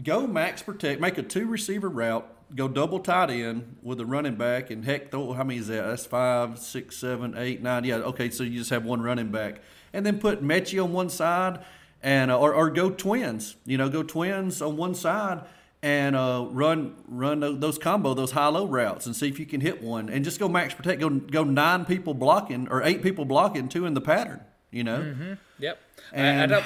[0.02, 4.36] go max protect, make a two receiver route, go double tight end with a running
[4.36, 5.86] back, and heck, throw, how many is that?
[5.86, 7.84] That's five, six, seven, eight, nine.
[7.84, 9.60] Yeah, okay, so you just have one running back.
[9.92, 11.64] And then put Metchie on one side,
[12.02, 13.56] and uh, or, or go twins.
[13.64, 15.44] You know, go twins on one side.
[15.80, 19.60] And uh, run run those combo those high low routes and see if you can
[19.60, 23.24] hit one and just go max protect go go nine people blocking or eight people
[23.24, 24.40] blocking two in the pattern
[24.72, 25.78] you know Yep.
[26.12, 26.64] I, I And- don't,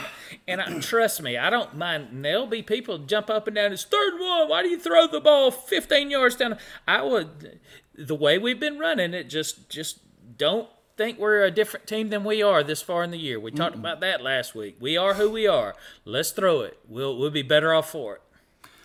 [0.48, 2.25] and I, trust me, I don't mind.
[2.25, 3.72] There'll be people jump up and down.
[3.72, 4.48] It's third one.
[4.51, 6.59] Why do you throw the ball 15 yards down?
[6.87, 7.59] I would.
[7.94, 9.98] The way we've been running it, just just
[10.38, 13.40] don't think we're a different team than we are this far in the year.
[13.40, 14.77] We talked about that last week.
[14.79, 15.75] We are who we are.
[16.05, 16.79] Let's throw it.
[16.88, 18.21] We'll we'll be better off for it.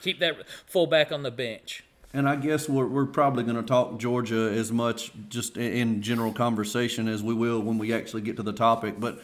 [0.08, 1.84] Keep that fullback on the bench.
[2.14, 6.32] And I guess we're, we're probably going to talk Georgia as much just in general
[6.32, 9.02] conversation as we will when we actually get to the topic.
[9.02, 9.22] But,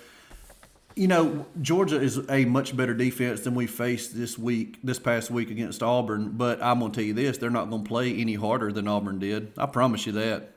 [0.93, 5.31] you know, Georgia is a much better defense than we faced this week, this past
[5.31, 6.31] week against Auburn.
[6.31, 8.85] But I'm going to tell you this they're not going to play any harder than
[8.85, 9.53] Auburn did.
[9.57, 10.51] I promise you that.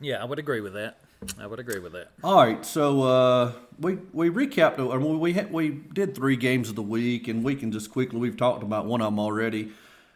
[0.00, 1.00] Yeah, I would agree with that.
[1.38, 2.10] I would agree with that.
[2.22, 4.78] All right, so uh, we we recapped.
[4.78, 8.18] Or we had, we did three games of the week, and we can just quickly.
[8.18, 9.72] We've talked about one of them already.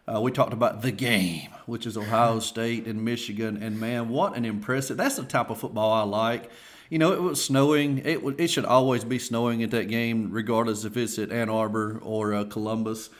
[0.07, 4.37] Uh, we talked about the game, which is Ohio State and Michigan, and man, what
[4.37, 4.97] an impressive!
[4.97, 6.51] That's the type of football I like.
[6.91, 7.99] You know, it was snowing.
[7.99, 12.01] It it should always be snowing at that game, regardless if it's at Ann Arbor
[12.03, 13.11] or uh, Columbus.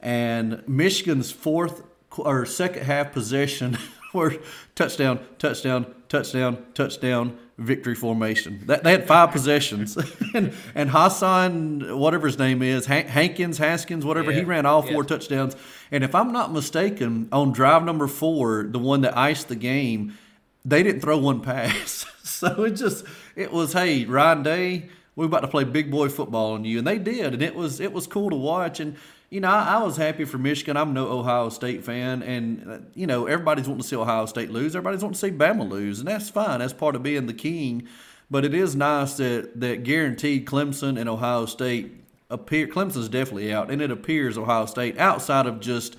[0.00, 3.76] And Michigan's fourth qu- or second half possession
[4.12, 4.36] were
[4.74, 8.62] touchdown, touchdown, touchdown, touchdown, victory formation.
[8.66, 9.96] That they had five possessions,
[10.34, 15.02] and and Hassan, whatever his name is, Han- Hankins, Haskins, whatever, he ran all four
[15.02, 15.08] yeah.
[15.08, 15.56] touchdowns.
[15.90, 20.16] And if I'm not mistaken, on drive number four, the one that iced the game,
[20.64, 22.06] they didn't throw one pass.
[22.22, 23.04] so it just
[23.36, 26.86] it was hey Ryan Day, we're about to play big boy football on you, and
[26.86, 28.80] they did, and it was it was cool to watch.
[28.80, 28.96] And
[29.30, 30.76] you know I, was happy for Michigan.
[30.76, 34.50] I'm no Ohio State fan, and uh, you know everybody's wanting to see Ohio State
[34.50, 34.74] lose.
[34.74, 36.58] Everybody's wanting to see Bama lose, and that's fine.
[36.58, 37.86] That's part of being the king.
[38.28, 41.92] But it is nice that that guaranteed Clemson and Ohio State
[42.28, 42.66] appear.
[42.66, 45.96] Clemson's definitely out, and it appears Ohio State outside of just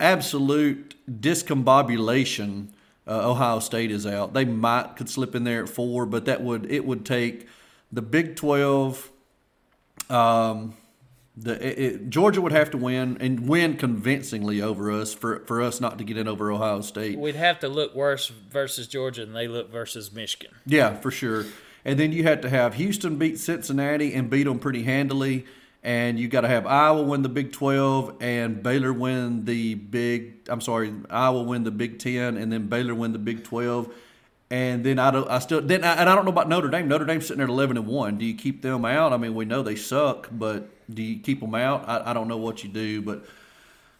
[0.00, 2.68] absolute discombobulation.
[3.06, 4.32] Uh, Ohio State is out.
[4.32, 7.46] They might could slip in there at four, but that would it would take
[7.92, 9.10] the Big Twelve.
[10.08, 10.74] Um,
[11.40, 15.60] the it, it- Georgia would have to win and win convincingly over us for for
[15.62, 17.18] us not to get in over Ohio State.
[17.18, 20.54] We'd have to look worse versus Georgia than they look versus Michigan.
[20.66, 21.44] Yeah, for sure.
[21.84, 25.46] And then you had to have Houston beat Cincinnati and beat them pretty handily.
[25.82, 30.34] And you got to have Iowa win the Big 12 and Baylor win the Big.
[30.48, 33.88] I'm sorry, Iowa win the Big 10 and then Baylor win the Big 12.
[34.50, 35.28] And then I don't.
[35.30, 35.84] I still then.
[35.84, 36.88] I, and I don't know about Notre Dame.
[36.88, 38.18] Notre Dame's sitting there at 11 and one.
[38.18, 39.12] Do you keep them out?
[39.12, 41.88] I mean, we know they suck, but do you keep them out?
[41.88, 43.24] I, I don't know what you do, but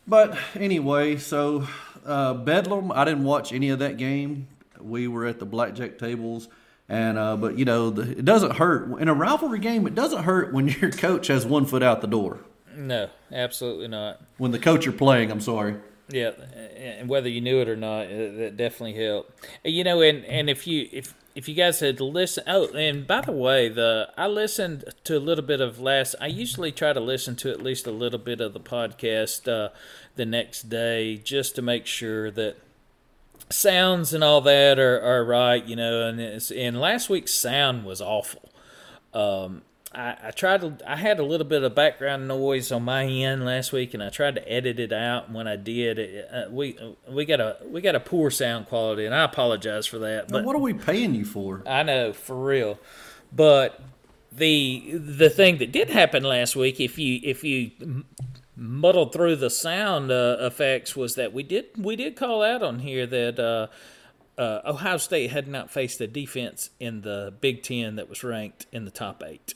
[0.07, 1.67] but anyway, so
[2.07, 4.49] uh, Bedlam, I didn't watch any of that game.
[4.81, 6.49] We were at the blackjack tables,
[6.89, 9.87] and uh, but you know, the, it doesn't hurt in a rivalry game.
[9.87, 12.41] It doesn't hurt when your coach has one foot out the door.
[12.75, 14.21] No, absolutely not.
[14.39, 15.77] When the coach you're playing, I'm sorry.
[16.09, 16.31] Yeah,
[16.77, 19.47] and whether you knew it or not, that definitely helped.
[19.63, 23.21] You know, and, and if you if if you guys had listened, oh, and by
[23.21, 26.17] the way, the I listened to a little bit of last.
[26.21, 29.69] I usually try to listen to at least a little bit of the podcast uh,
[30.17, 32.57] the next day just to make sure that
[33.51, 36.09] sounds and all that are, are right, you know.
[36.09, 38.51] And and last week's sound was awful.
[39.15, 39.63] Um,
[39.99, 40.77] I, I tried to.
[40.87, 44.11] I had a little bit of background noise on my end last week, and I
[44.11, 45.27] tried to edit it out.
[45.27, 48.67] And when I did, it, uh, we we got a we got a poor sound
[48.67, 50.29] quality, and I apologize for that.
[50.29, 51.65] But what are we paying you for?
[51.67, 52.79] I know for real,
[53.33, 53.83] but
[54.31, 58.05] the the thing that did happen last week, if you if you
[58.55, 62.79] muddled through the sound uh, effects, was that we did we did call out on
[62.79, 63.39] here that.
[63.41, 63.67] Uh,
[64.41, 68.67] uh, Ohio State had not faced a defense in the Big Ten that was ranked
[68.71, 69.53] in the top eight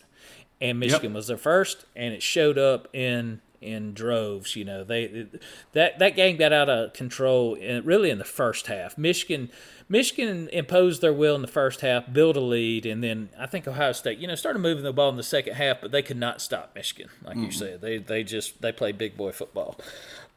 [0.63, 1.17] and Michigan yep.
[1.17, 4.55] was their first, and it showed up in in droves.
[4.55, 5.27] You know, they
[5.73, 8.97] that that game got out of control in, really in the first half.
[8.97, 9.51] Michigan
[9.89, 13.67] Michigan imposed their will in the first half, built a lead, and then I think
[13.67, 16.17] Ohio State, you know, started moving the ball in the second half, but they could
[16.17, 17.47] not stop Michigan, like mm.
[17.47, 17.81] you said.
[17.81, 19.77] They they just they played big boy football.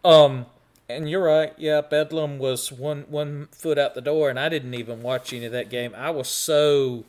[0.03, 0.47] Um,
[0.89, 1.53] and you're right.
[1.57, 5.45] Yeah, Bedlam was one one foot out the door, and I didn't even watch any
[5.45, 5.93] of that game.
[5.95, 7.05] I was so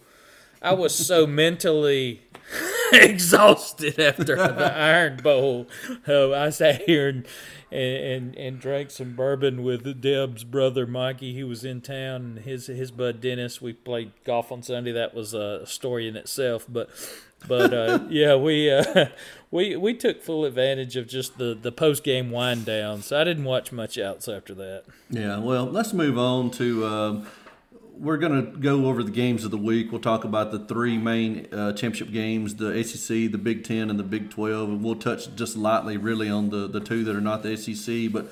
[0.60, 2.20] I was so mentally
[2.92, 5.66] exhausted after the Iron Bowl.
[6.06, 7.26] Uh, I sat here and,
[7.70, 11.32] and and drank some bourbon with Deb's brother Mikey.
[11.34, 13.60] He was in town, and his his bud Dennis.
[13.60, 14.92] We played golf on Sunday.
[14.92, 16.90] That was a story in itself, but.
[17.46, 19.08] But uh, yeah, we uh,
[19.50, 23.02] we we took full advantage of just the, the post game wind down.
[23.02, 24.84] So I didn't watch much else after that.
[25.10, 27.26] Yeah, well, let's move on to um,
[27.98, 29.90] we're going to go over the games of the week.
[29.90, 33.98] We'll talk about the three main uh, championship games the ACC, the Big Ten, and
[33.98, 34.68] the Big 12.
[34.68, 38.12] And we'll touch just lightly, really, on the, the two that are not the SEC.
[38.12, 38.26] But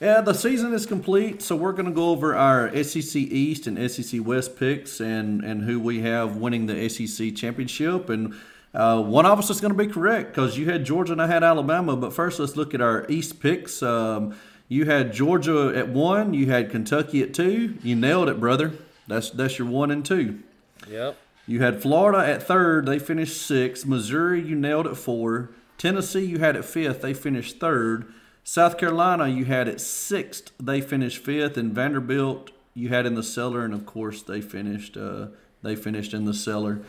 [0.00, 1.42] yeah, the season is complete.
[1.42, 5.62] So we're going to go over our SEC East and SEC West picks and, and
[5.62, 8.10] who we have winning the SEC championship.
[8.10, 8.34] And
[8.74, 11.26] uh, one of us is going to be correct because you had Georgia and I
[11.26, 11.96] had Alabama.
[11.96, 13.82] But first, let's look at our East picks.
[13.82, 14.36] Um,
[14.68, 17.78] you had Georgia at one, you had Kentucky at two.
[17.82, 18.72] You nailed it, brother.
[19.08, 20.40] That's that's your one and two.
[20.88, 21.16] Yep.
[21.46, 22.86] You had Florida at third.
[22.86, 23.86] They finished sixth.
[23.86, 25.50] Missouri, you nailed at four.
[25.78, 27.00] Tennessee, you had at fifth.
[27.00, 28.12] They finished third.
[28.44, 30.52] South Carolina, you had at sixth.
[30.60, 31.56] They finished fifth.
[31.56, 34.96] And Vanderbilt, you had in the cellar, and of course they finished.
[34.96, 35.28] Uh,
[35.62, 36.80] they finished in the cellar.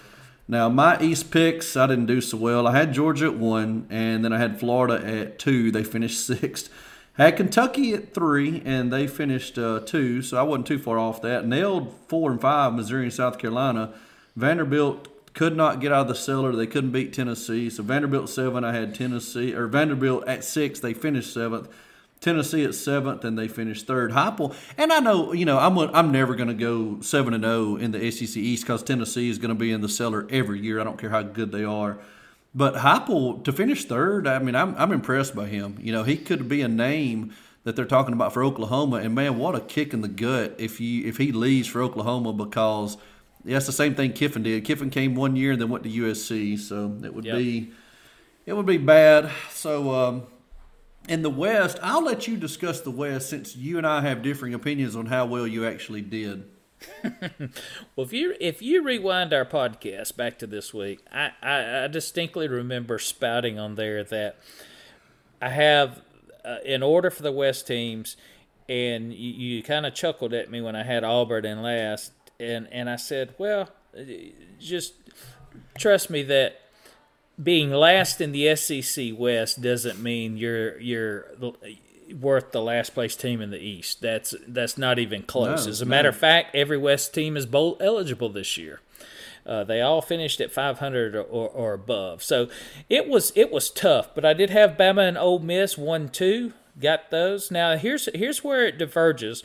[0.48, 2.68] Now my East picks, I didn't do so well.
[2.68, 5.72] I had Georgia at one, and then I had Florida at two.
[5.72, 6.70] They finished sixth.
[7.20, 11.22] Had Kentucky at three, and they finished uh, two, so I wasn't too far off
[11.24, 11.46] that.
[11.46, 13.92] Nailed four and five, Missouri and South Carolina.
[14.38, 16.54] Vanderbilt could not get out of the cellar.
[16.54, 17.70] They couldn't beat Tennessee.
[17.70, 21.68] So Vanderbilt seven, I had Tennessee, or Vanderbilt at six, they finished seventh.
[22.22, 24.12] Tennessee at seventh, and they finished third.
[24.12, 27.54] Heupel, and I know, you know, I'm I'm never going to go seven and zero
[27.54, 30.62] oh in the SEC East because Tennessee is going to be in the cellar every
[30.62, 30.80] year.
[30.80, 31.98] I don't care how good they are.
[32.54, 35.78] But Heupel to finish third, I mean, I'm I'm impressed by him.
[35.80, 37.34] You know, he could be a name
[37.64, 40.80] that they're talking about for Oklahoma, and man, what a kick in the gut if
[40.80, 42.98] you if he leaves for Oklahoma because
[43.46, 44.66] yeah, that's the same thing Kiffin did.
[44.66, 47.38] Kiffin came one year and then went to USC, so it would yep.
[47.38, 47.72] be
[48.46, 49.30] it would be bad.
[49.52, 50.24] So um,
[51.08, 54.54] in the West, I'll let you discuss the West since you and I have differing
[54.54, 56.46] opinions on how well you actually did.
[57.96, 61.88] well, if you if you rewind our podcast back to this week, I, I, I
[61.88, 64.38] distinctly remember spouting on there that
[65.42, 66.02] I have
[66.46, 68.18] uh, in order for the West teams,
[68.68, 72.68] and you, you kind of chuckled at me when I had Auburn in last, and
[72.72, 73.70] and I said, well,
[74.60, 74.94] just
[75.78, 76.62] trust me that
[77.42, 81.28] being last in the SEC West doesn't mean you're you're
[82.14, 84.02] worth the last place team in the East.
[84.02, 85.66] That's that's not even close.
[85.66, 85.90] No, As a no.
[85.90, 88.82] matter of fact, every West team is bowl eligible this year.
[89.46, 92.22] Uh, they all finished at 500 or, or, or, above.
[92.22, 92.50] So
[92.90, 96.54] it was it was tough, but I did have Bama and Ole Miss one two.
[96.80, 97.50] Got those.
[97.50, 99.44] Now here's here's where it diverges.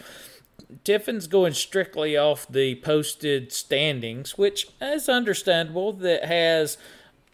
[0.82, 5.92] Tiffin's going strictly off the posted standings, which is understandable.
[5.92, 6.78] That has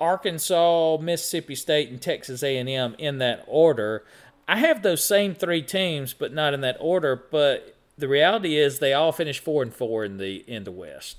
[0.01, 4.05] Arkansas, Mississippi State, and Texas A&M in that order.
[4.51, 7.15] I have those same three teams, but not in that order.
[7.31, 11.19] But the reality is, they all finished four and four in the in the West.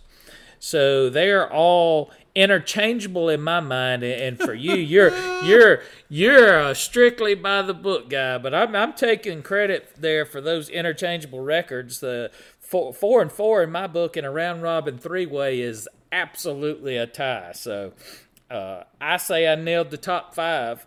[0.60, 4.04] So they are all interchangeable in my mind.
[4.04, 8.38] And for you, you're you're you're a strictly by the book guy.
[8.38, 12.02] But I'm I'm taking credit there for those interchangeable records.
[12.02, 15.88] The four, four and four in my book in a round robin three way is
[16.12, 17.54] absolutely a tie.
[17.54, 17.94] So
[18.50, 20.86] uh, I say I nailed the top five.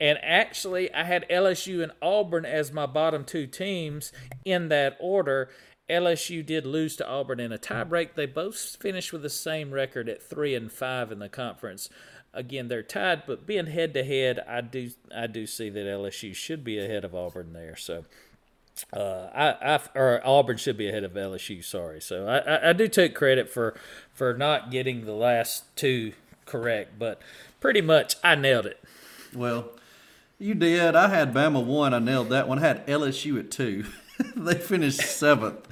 [0.00, 4.12] And actually, I had LSU and Auburn as my bottom two teams
[4.44, 5.48] in that order.
[5.88, 8.14] LSU did lose to Auburn in a tiebreak.
[8.14, 11.88] They both finished with the same record at three and five in the conference.
[12.34, 16.34] Again, they're tied, but being head to head, I do I do see that LSU
[16.34, 17.76] should be ahead of Auburn there.
[17.76, 18.04] So,
[18.92, 21.64] uh, I, I or Auburn should be ahead of LSU.
[21.64, 22.00] Sorry.
[22.00, 23.74] So I, I, I do take credit for
[24.12, 26.12] for not getting the last two
[26.44, 27.22] correct, but
[27.60, 28.82] pretty much I nailed it.
[29.34, 29.70] Well,
[30.38, 30.94] you did.
[30.94, 31.94] I had Bama one.
[31.94, 32.58] I nailed that one.
[32.58, 33.84] I had LSU at two.
[34.36, 35.66] they finished seventh.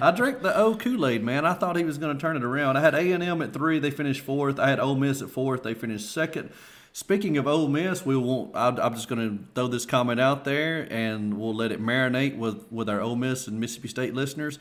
[0.00, 1.44] I drank the O Kool Aid, man.
[1.44, 2.76] I thought he was going to turn it around.
[2.76, 3.78] I had A and M at three.
[3.78, 4.58] They finished fourth.
[4.58, 5.62] I had Ole Miss at fourth.
[5.62, 6.50] They finished second.
[6.92, 8.56] Speaking of Ole Miss, we won't.
[8.56, 12.64] I'm just going to throw this comment out there, and we'll let it marinate with
[12.70, 14.58] with our Ole Miss and Mississippi State listeners.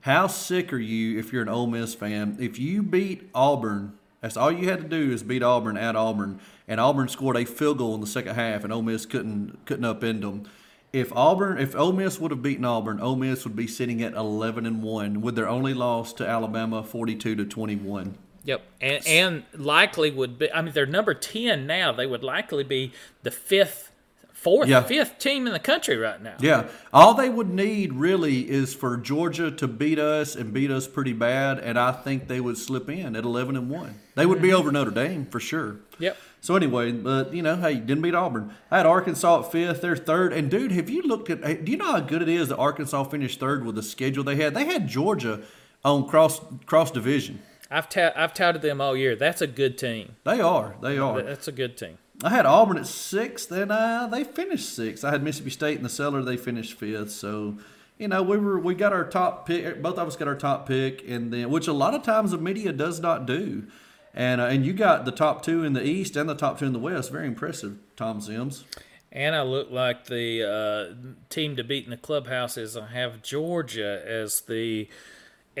[0.00, 2.36] How sick are you if you're an Ole Miss fan?
[2.40, 6.40] If you beat Auburn, that's all you had to do is beat Auburn at Auburn,
[6.66, 9.84] and Auburn scored a field goal in the second half, and Ole Miss couldn't couldn't
[9.84, 10.46] upend them
[10.94, 14.14] if Auburn, if Ole Miss would have beaten Auburn, Ole Miss would be sitting at
[14.14, 18.16] eleven and one with their only loss to Alabama, forty-two to twenty-one.
[18.44, 20.52] Yep, and and likely would be.
[20.52, 21.90] I mean, they're number ten now.
[21.90, 22.92] They would likely be
[23.24, 23.90] the fifth,
[24.32, 24.82] fourth, Yeah.
[24.84, 26.36] fifth team in the country right now.
[26.38, 30.86] Yeah, all they would need really is for Georgia to beat us and beat us
[30.86, 33.96] pretty bad, and I think they would slip in at eleven and one.
[34.14, 34.58] They would be mm-hmm.
[34.58, 35.78] over Notre Dame for sure.
[35.98, 36.16] Yep.
[36.44, 38.52] So anyway, but you know, hey, didn't beat Auburn.
[38.70, 39.80] I had Arkansas at fifth.
[39.80, 40.34] They're third.
[40.34, 41.64] And dude, have you looked at?
[41.64, 44.36] Do you know how good it is that Arkansas finished third with the schedule they
[44.36, 44.52] had?
[44.52, 45.40] They had Georgia
[45.86, 47.40] on cross cross division.
[47.70, 49.16] I've ta- I've touted them all year.
[49.16, 50.16] That's a good team.
[50.24, 50.76] They are.
[50.82, 51.22] They are.
[51.22, 51.96] That's a good team.
[52.22, 55.02] I had Auburn at sixth, and uh, they finished sixth.
[55.02, 57.12] I had Mississippi State in the cellar; they finished fifth.
[57.12, 57.56] So,
[57.96, 59.80] you know, we were we got our top pick.
[59.80, 62.36] Both of us got our top pick, and then which a lot of times the
[62.36, 63.66] media does not do.
[64.14, 66.66] And uh, and you got the top two in the East and the top two
[66.66, 67.10] in the West.
[67.10, 68.64] Very impressive, Tom Sims.
[69.10, 73.22] And I look like the uh, team to beat in the clubhouse is I have
[73.22, 74.88] Georgia as the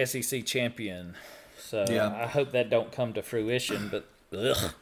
[0.02, 1.14] SEC champion.
[1.58, 2.08] So Yeah.
[2.08, 4.72] I hope that don't come to fruition, but ugh,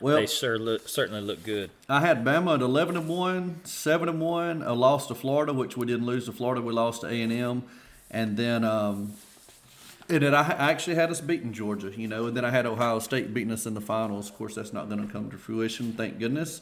[0.00, 1.70] Well, they sure look, certainly look good.
[1.88, 5.76] I had Bama at eleven and one, seven and one, a loss to Florida, which
[5.76, 6.60] we didn't lose to Florida.
[6.60, 7.62] We lost to A and M,
[8.10, 9.14] and then um,
[10.08, 12.66] and then I I actually had us beating Georgia, you know, and then I had
[12.66, 14.30] Ohio State beating us in the finals.
[14.30, 16.60] Of course, that's not going to come to fruition, thank goodness.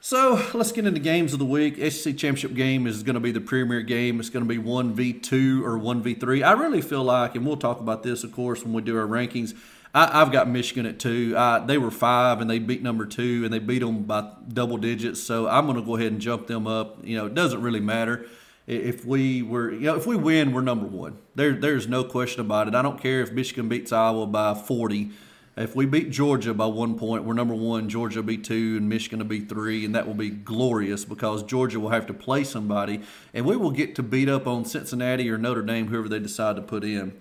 [0.00, 1.76] So let's get into games of the week.
[1.76, 4.20] SEC championship game is going to be the premier game.
[4.20, 6.42] It's going to be one v two or one v three.
[6.42, 9.06] I really feel like, and we'll talk about this, of course, when we do our
[9.06, 9.56] rankings.
[9.94, 11.34] I, I've got Michigan at two.
[11.36, 14.76] Uh, they were five, and they beat number two, and they beat them by double
[14.76, 15.20] digits.
[15.22, 17.04] So I'm going to go ahead and jump them up.
[17.04, 18.28] You know, it doesn't really matter I-
[18.68, 21.16] if we were, you know, if we win, we're number one.
[21.34, 22.74] There, there's no question about it.
[22.74, 25.10] I don't care if Michigan beats Iowa by 40.
[25.56, 27.88] If we beat Georgia by one point, we're number one.
[27.88, 31.42] Georgia will be two, and Michigan will be three, and that will be glorious because
[31.42, 33.00] Georgia will have to play somebody,
[33.32, 36.56] and we will get to beat up on Cincinnati or Notre Dame, whoever they decide
[36.56, 37.14] to put in.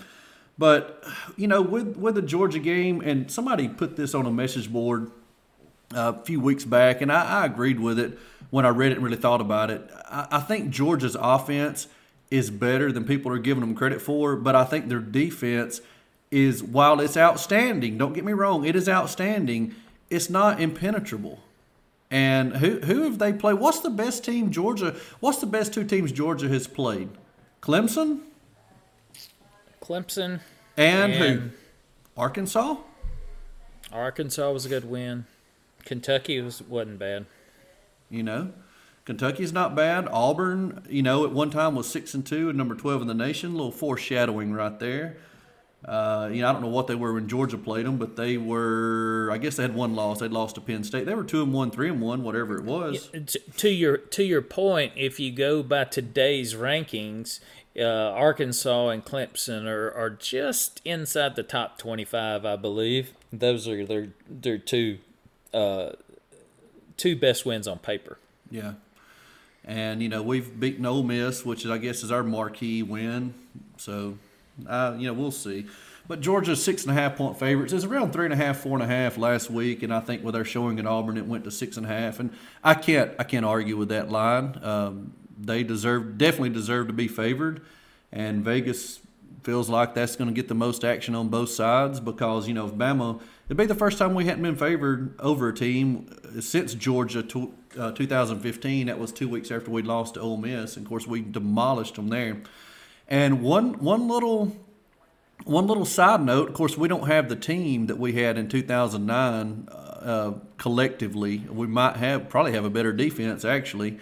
[0.57, 1.03] But
[1.37, 5.11] you know, with with the Georgia game, and somebody put this on a message board
[5.95, 8.19] uh, a few weeks back, and I, I agreed with it
[8.49, 9.89] when I read it and really thought about it.
[10.05, 11.87] I, I think Georgia's offense
[12.29, 15.81] is better than people are giving them credit for, but I think their defense
[16.31, 19.75] is, while it's outstanding, don't get me wrong, it is outstanding,
[20.09, 21.39] it's not impenetrable.
[22.09, 23.55] And who who have they played?
[23.55, 24.95] What's the best team Georgia?
[25.19, 27.09] What's the best two teams Georgia has played?
[27.61, 28.21] Clemson
[29.87, 30.41] Clemson,
[30.75, 31.41] and, who?
[32.17, 32.75] Arkansas.
[33.89, 35.25] Arkansas was a good win.
[35.85, 37.25] Kentucky was wasn't bad.
[38.09, 38.51] You know,
[39.05, 40.07] Kentucky's not bad.
[40.11, 43.13] Auburn, you know, at one time was six and two and number twelve in the
[43.13, 43.51] nation.
[43.51, 45.17] A little foreshadowing right there.
[45.85, 48.35] Uh, you know, I don't know what they were when Georgia played them, but they
[48.35, 49.29] were.
[49.31, 50.19] I guess they had one loss.
[50.19, 51.05] They'd lost to Penn State.
[51.05, 53.09] They were two and one, three and one, whatever it was.
[53.57, 57.39] To your to your point, if you go by today's rankings,
[57.79, 63.13] uh, Arkansas and Clemson are, are just inside the top twenty five, I believe.
[63.31, 64.97] Those are their their two
[65.53, 65.91] uh,
[66.97, 68.17] two best wins on paper.
[68.51, 68.73] Yeah.
[69.63, 73.33] And you know we've beaten Ole Miss, which I guess is our marquee win.
[73.77, 74.17] So,
[74.67, 75.65] uh, you know we'll see.
[76.07, 77.73] But Georgia's six and a half point favorites.
[77.73, 80.23] It's around three and a half, four and a half last week, and I think
[80.23, 82.21] with our showing at Auburn, it went to six and a half.
[82.21, 82.31] And
[82.63, 84.57] I can't, I can't argue with that line.
[84.63, 87.61] Um, they deserve, definitely deserve to be favored,
[88.11, 89.01] and Vegas
[89.43, 92.67] feels like that's going to get the most action on both sides because you know
[92.67, 96.07] if Bama, it'd be the first time we hadn't been favored over a team
[96.39, 98.87] since Georgia to, uh, 2015.
[98.87, 101.95] That was two weeks after we lost to Ole Miss, and of course we demolished
[101.95, 102.41] them there.
[103.07, 104.55] And one one little
[105.45, 108.49] one little side note, of course, we don't have the team that we had in
[108.49, 111.39] 2009 uh, collectively.
[111.49, 113.99] We might have probably have a better defense actually,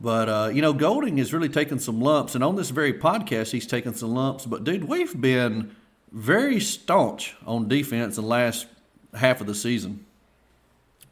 [0.00, 3.50] But uh, you know, Golding is really taking some lumps, and on this very podcast,
[3.50, 4.46] he's taking some lumps.
[4.46, 5.74] But dude, we've been
[6.12, 8.66] very staunch on defense the last
[9.14, 10.04] half of the season.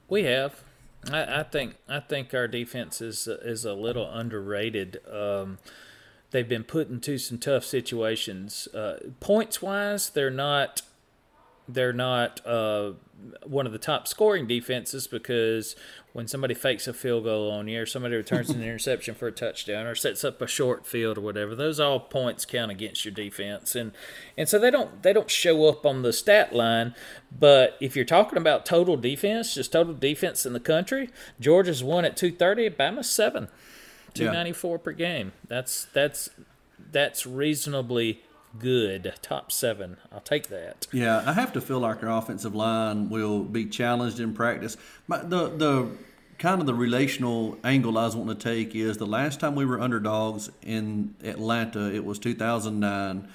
[0.08, 0.62] We have.
[1.10, 5.00] I, I think I think our defense is is a little underrated.
[5.10, 5.58] Um,
[6.30, 8.68] they've been put into some tough situations.
[8.74, 10.82] Uh, points wise, they're not
[11.68, 12.92] they're not uh,
[13.44, 15.74] one of the top scoring defenses because
[16.12, 19.32] when somebody fakes a field goal on you or somebody returns an interception for a
[19.32, 23.12] touchdown or sets up a short field or whatever those all points count against your
[23.12, 23.92] defense and
[24.36, 26.94] and so they don't they don't show up on the stat line
[27.36, 31.10] but if you're talking about total defense just total defense in the country
[31.40, 33.48] Georgia's won at 230 Bama's 7
[34.14, 34.82] 294 yeah.
[34.82, 36.30] per game that's that's
[36.92, 38.22] that's reasonably
[38.58, 39.14] good.
[39.22, 39.96] Top seven.
[40.12, 40.86] I'll take that.
[40.92, 44.76] Yeah, I have to feel like our offensive line will be challenged in practice.
[45.08, 45.90] But the the
[46.38, 49.64] kind of the relational angle I was wanting to take is the last time we
[49.64, 53.28] were underdogs in Atlanta, it was 2009,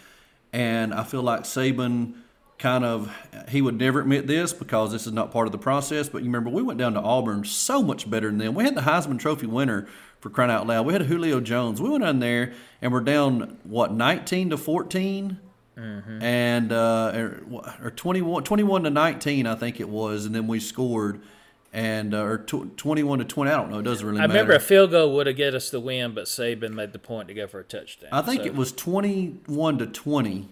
[0.53, 2.13] and I feel like Saban
[2.61, 3.11] kind of
[3.49, 6.07] he would never admit this because this is not part of the process.
[6.07, 8.53] But you remember we went down to Auburn so much better than them.
[8.53, 9.87] We had the Heisman Trophy winner
[10.19, 10.85] for crying out loud.
[10.85, 11.81] We had Julio Jones.
[11.81, 15.39] We went in there and we're down what 19 to 14.
[15.77, 16.21] Mm-hmm.
[16.21, 20.59] And uh, or, or 21, 21 to 19, I think it was, and then we
[20.59, 21.21] scored
[21.73, 24.25] and uh, or tw- 21 to 20 i don't know it doesn't really matter.
[24.25, 26.91] I matter remember a field goal would have get us the win but saban made
[26.91, 28.47] the point to go for a touchdown i think so.
[28.47, 30.49] it was 21 to 20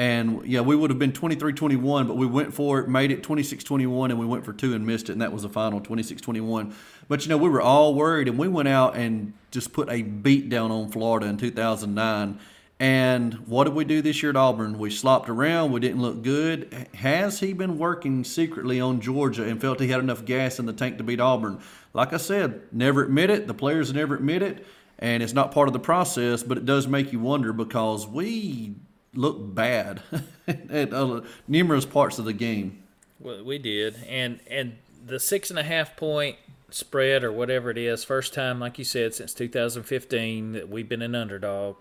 [0.00, 4.08] and yeah we would have been 23-21 but we went for it made it 26-21
[4.08, 6.72] and we went for two and missed it and that was the final 26-21
[7.06, 10.00] but you know we were all worried and we went out and just put a
[10.00, 12.40] beat down on florida in 2009
[12.78, 14.78] and what did we do this year at Auburn?
[14.78, 15.70] We slopped around.
[15.70, 16.88] We didn't look good.
[16.94, 20.72] Has he been working secretly on Georgia and felt he had enough gas in the
[20.72, 21.60] tank to beat Auburn?
[21.92, 23.46] Like I said, never admit it.
[23.46, 24.66] The players never admit it.
[24.98, 28.76] And it's not part of the process, but it does make you wonder because we
[29.14, 30.02] look bad
[30.48, 32.82] at uh, numerous parts of the game.
[33.18, 33.96] Well, we did.
[34.08, 36.36] And, and the six and a half point
[36.70, 41.02] spread or whatever it is, first time, like you said, since 2015 that we've been
[41.02, 41.76] an underdog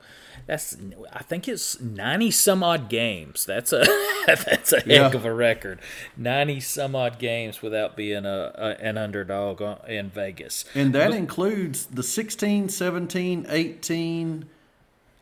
[0.47, 0.77] that's
[1.11, 3.45] I think it's ninety some odd games.
[3.45, 3.85] That's a
[4.27, 5.07] that's a heck yeah.
[5.07, 5.79] of a record.
[6.17, 10.65] Ninety some odd games without being a, a an underdog in Vegas.
[10.73, 14.45] And that but, includes the 16, 17, 18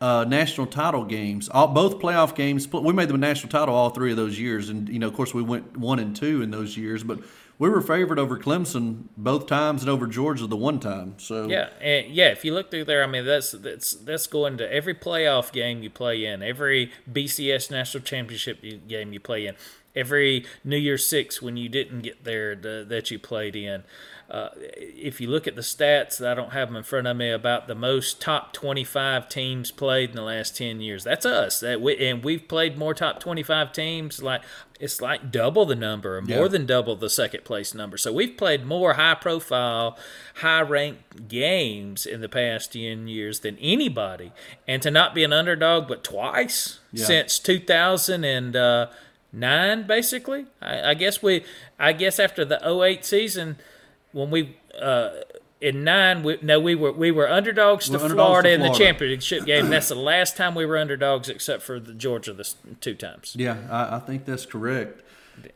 [0.00, 1.48] uh, national title games.
[1.48, 2.70] All, both playoff games.
[2.72, 5.34] We made the national title all three of those years, and you know, of course,
[5.34, 7.20] we went one and two in those years, but
[7.58, 11.14] we were favored over Clemson both times and over Georgia the one time.
[11.18, 12.28] So yeah, yeah.
[12.28, 15.82] If you look through there, I mean that's that's that's going to every playoff game
[15.82, 19.56] you play in, every BCS national championship game you play in,
[19.96, 23.82] every New Year's Six when you didn't get there the, that you played in.
[24.30, 27.30] Uh, if you look at the stats, I don't have them in front of me
[27.30, 31.04] about the most top 25 teams played in the last 10 years.
[31.04, 31.60] That's us.
[31.60, 34.22] That we, and we've played more top 25 teams.
[34.22, 34.42] Like
[34.78, 36.48] it's like double the number, or more yeah.
[36.48, 37.96] than double the second place number.
[37.96, 39.96] So we've played more high profile,
[40.36, 44.32] high ranked games in the past 10 years than anybody.
[44.66, 47.06] And to not be an underdog but twice yeah.
[47.06, 50.44] since 2009, basically.
[50.60, 51.46] I, I guess we,
[51.78, 53.56] I guess after the 08 season
[54.18, 55.10] when we uh,
[55.60, 58.72] in nine, we, no, we were we were underdogs, to, underdogs Florida to, Florida in
[58.72, 59.70] the championship game.
[59.70, 62.48] That's the last time we were underdogs, except for the Georgia the
[62.80, 63.34] two times.
[63.38, 65.02] Yeah, I, I think that's correct.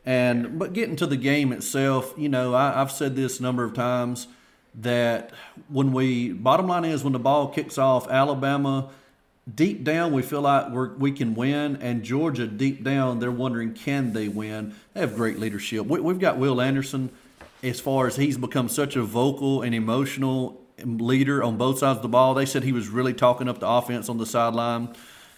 [0.06, 3.64] And but getting to the game itself, you know, I, I've said this a number
[3.64, 4.28] of times
[4.76, 5.32] that
[5.68, 8.90] when we bottom line is when the ball kicks off, Alabama
[9.52, 13.74] deep down we feel like we we can win, and Georgia deep down they're wondering
[13.74, 14.74] can they win.
[14.94, 15.86] They have great leadership.
[15.86, 17.10] We, we've got Will Anderson
[17.62, 22.02] as far as he's become such a vocal and emotional leader on both sides of
[22.02, 22.34] the ball.
[22.34, 24.94] They said he was really talking up the offense on the sideline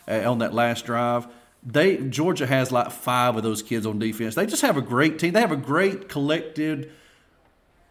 [0.09, 1.27] uh, on that last drive.
[1.63, 4.35] They Georgia has like five of those kids on defense.
[4.35, 5.33] They just have a great team.
[5.33, 6.91] They have a great collected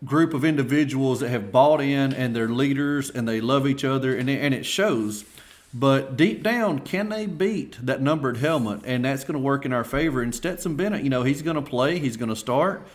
[0.06, 4.16] group of individuals that have bought in and they're leaders and they love each other
[4.16, 5.26] and it, and it shows.
[5.74, 8.82] But deep down, can they beat that numbered helmet?
[8.86, 10.22] And that's going to work in our favor.
[10.22, 11.98] And Stetson Bennett, you know, he's going to play.
[11.98, 12.86] He's going to start.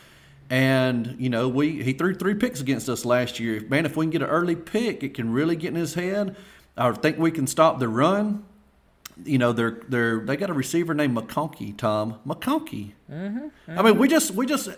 [0.50, 3.60] And you know, we he threw three picks against us last year.
[3.68, 6.36] Man, if we can get an early pick, it can really get in his head.
[6.76, 8.44] I think we can stop the run.
[9.24, 11.76] You know, they're they're they got a receiver named McConkey.
[11.76, 12.92] Tom McConkey.
[13.10, 13.78] Mm-hmm, mm-hmm.
[13.78, 14.70] I mean, we just we just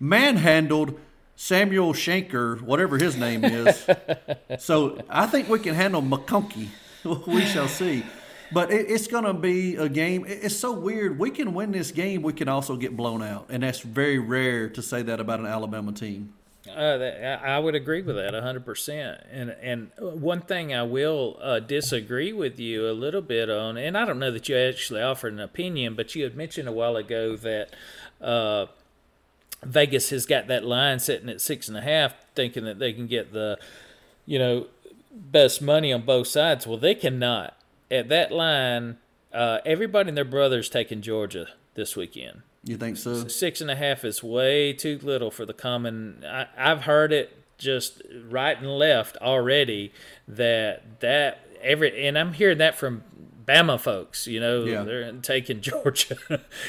[0.00, 0.98] manhandled
[1.36, 3.86] Samuel Shanker, whatever his name is.
[4.58, 6.68] so I think we can handle McConkey.
[7.26, 8.02] we shall see.
[8.54, 10.24] But it, it's going to be a game.
[10.26, 11.18] It's so weird.
[11.18, 12.22] We can win this game.
[12.22, 15.46] We can also get blown out, and that's very rare to say that about an
[15.46, 16.34] Alabama team.
[16.70, 19.20] Uh, that, I would agree with that hundred percent.
[19.30, 23.98] And and one thing I will uh, disagree with you a little bit on, and
[23.98, 26.96] I don't know that you actually offered an opinion, but you had mentioned a while
[26.96, 27.74] ago that
[28.20, 28.66] uh,
[29.62, 33.08] Vegas has got that line sitting at six and a half, thinking that they can
[33.08, 33.58] get the,
[34.24, 34.66] you know,
[35.12, 36.66] best money on both sides.
[36.66, 37.56] Well, they cannot.
[37.90, 38.96] At that line,
[39.32, 43.26] uh, everybody and their brothers taking Georgia this weekend You think so?
[43.28, 46.24] six and a half is way too little for the common.
[46.26, 49.92] I, I've heard it just right and left already
[50.26, 53.02] that that every and I'm hearing that from
[53.46, 54.26] Bama folks.
[54.26, 54.82] You know, Yeah.
[54.84, 56.16] they're taking Georgia,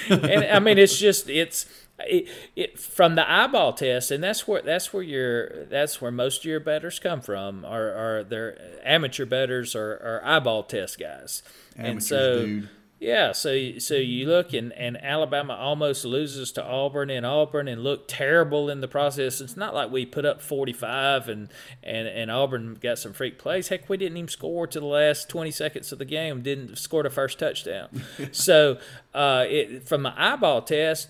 [0.10, 1.66] and I mean it's just it's.
[2.00, 2.28] It,
[2.58, 6.46] it from the eyeball test, and that's where that's where your that's where most of
[6.46, 7.64] your betters come from.
[7.64, 11.42] Are are their amateur betters or, or eyeball test guys,
[11.78, 12.70] and so dude.
[13.00, 17.82] yeah, so so you look and, and Alabama almost loses to Auburn and Auburn and
[17.82, 19.40] look terrible in the process.
[19.40, 21.50] It's not like we put up 45 and,
[21.82, 23.70] and, and Auburn got some freak plays.
[23.70, 26.42] Heck, we didn't even score to the last 20 seconds of the game.
[26.42, 28.04] Didn't score the first touchdown.
[28.32, 28.80] so
[29.14, 31.08] uh, it, from the eyeball test,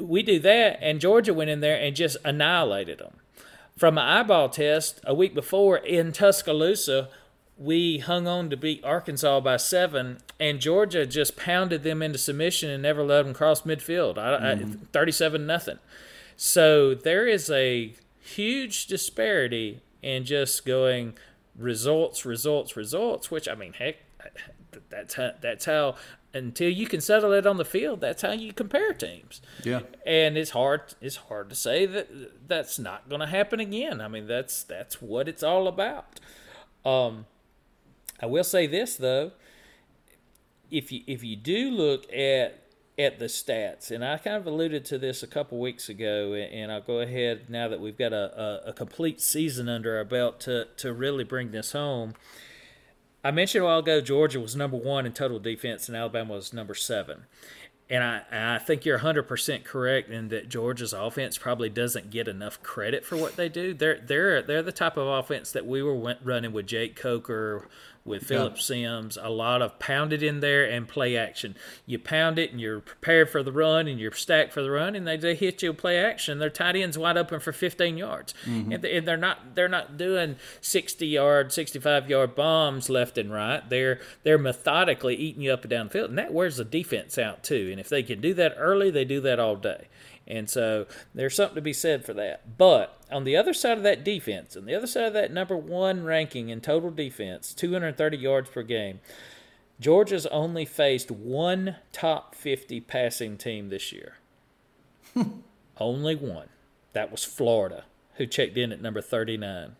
[0.00, 3.16] we do that, and Georgia went in there and just annihilated them.
[3.76, 7.08] From an eyeball test a week before in Tuscaloosa,
[7.56, 12.70] we hung on to beat Arkansas by seven, and Georgia just pounded them into submission
[12.70, 14.18] and never let them cross midfield.
[14.18, 14.84] I, I, mm-hmm.
[14.92, 15.78] Thirty-seven nothing.
[16.36, 21.14] So there is a huge disparity in just going
[21.56, 23.30] results, results, results.
[23.30, 23.96] Which I mean, heck,
[24.88, 25.94] that's how, that's how
[26.34, 29.40] until you can settle it on the field, that's how you compare teams.
[29.62, 29.80] Yeah.
[30.04, 34.00] and it's hard it's hard to say that that's not going to happen again.
[34.00, 36.20] I mean that's that's what it's all about.
[36.84, 37.26] Um
[38.20, 39.32] i will say this though.
[40.70, 42.60] If you if you do look at
[42.96, 46.70] at the stats and i kind of alluded to this a couple weeks ago and
[46.70, 50.38] i'll go ahead now that we've got a, a, a complete season under our belt
[50.38, 52.14] to to really bring this home
[53.24, 56.52] I mentioned a while ago Georgia was number one in total defense and Alabama was
[56.52, 57.24] number seven.
[57.90, 62.28] And I, and I think you're 100% correct in that Georgia's offense probably doesn't get
[62.28, 63.74] enough credit for what they do.
[63.74, 67.68] They're they're they're the type of offense that we were running with Jake Coker,
[68.04, 71.56] with Phillip Sims, a lot of pounded in there and play action.
[71.86, 74.94] You pound it and you're prepared for the run and you're stacked for the run,
[74.94, 76.38] and they, they hit you with play action.
[76.38, 78.72] Their tight ends wide open for 15 yards, mm-hmm.
[78.72, 83.32] and, they, and they're not they're not doing 60 yard, 65 yard bombs left and
[83.32, 83.68] right.
[83.68, 87.16] They're they're methodically eating you up and down the field, and that wears the defense
[87.16, 87.68] out too.
[87.70, 89.88] And if they can do that early, they do that all day.
[90.26, 92.56] And so there's something to be said for that.
[92.56, 95.56] But on the other side of that defense, on the other side of that number
[95.56, 99.00] one ranking in total defense, 230 yards per game,
[99.80, 104.14] Georgia's only faced one top 50 passing team this year.
[105.78, 106.48] only one.
[106.92, 109.76] That was Florida, who checked in at number 39.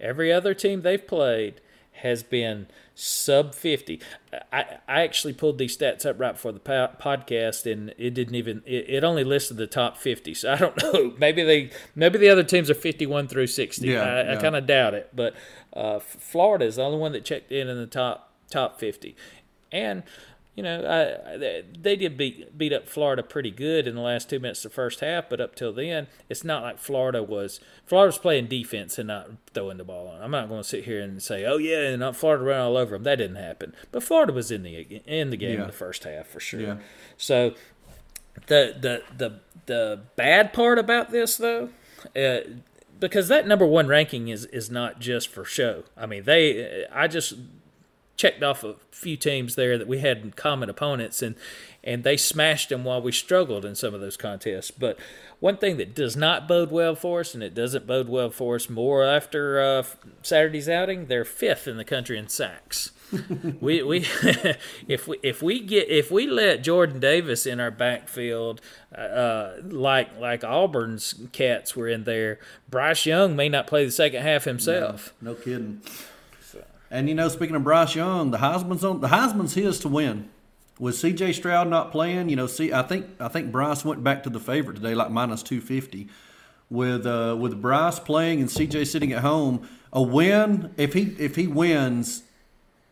[0.00, 1.60] Every other team they've played
[2.02, 4.00] has been sub 50.
[4.52, 8.34] I, I actually pulled these stats up right before the po- podcast and it didn't
[8.34, 10.34] even it, it only listed the top 50.
[10.34, 11.14] So I don't know.
[11.18, 13.86] Maybe they maybe the other teams are 51 through 60.
[13.86, 15.34] Yeah, I, I kind of doubt it, but
[15.72, 19.16] uh, Florida is the only one that checked in in the top top 50.
[19.72, 20.02] And
[20.60, 24.38] you know, I, they did beat beat up Florida pretty good in the last two
[24.38, 28.08] minutes of the first half, but up till then, it's not like Florida was Florida
[28.08, 30.20] was playing defense and not throwing the ball on.
[30.20, 32.76] I'm not going to sit here and say, oh yeah, and not Florida ran all
[32.76, 33.04] over them.
[33.04, 35.62] That didn't happen, but Florida was in the in the game Yeah.
[35.62, 36.60] in the first half for sure.
[36.60, 36.76] Yeah.
[37.16, 37.54] So
[38.48, 41.70] the the the the bad part about this though.
[42.14, 42.40] Uh,
[42.98, 45.84] because that number one ranking is, is not just for show.
[45.96, 46.84] I mean, they.
[46.92, 47.32] I just
[48.20, 51.34] checked off a few teams there that we had common opponents and
[51.82, 54.70] and they smashed them while we struggled in some of those contests.
[54.70, 54.98] But
[55.38, 58.56] one thing that does not bode well for us and it doesn't bode well for
[58.56, 59.84] us more after uh,
[60.22, 62.92] Saturday's outing they're fifth in the country in sacks.
[63.60, 64.06] We we
[64.86, 68.60] if we if we get if we let Jordan Davis in our backfield
[68.94, 74.22] uh, like like Auburn's cats were in there Bryce Young may not play the second
[74.22, 75.12] half himself.
[75.20, 75.80] No kidding.
[76.90, 80.28] And you know, speaking of Bryce Young, the Heisman's on the Heisman's his to win.
[80.78, 81.34] With C.J.
[81.34, 84.40] Stroud not playing, you know, see, I think I think Bryce went back to the
[84.40, 86.08] favorite today, like minus two fifty.
[86.68, 88.86] With uh, with Bryce playing and C.J.
[88.86, 92.22] sitting at home, a win if he if he wins,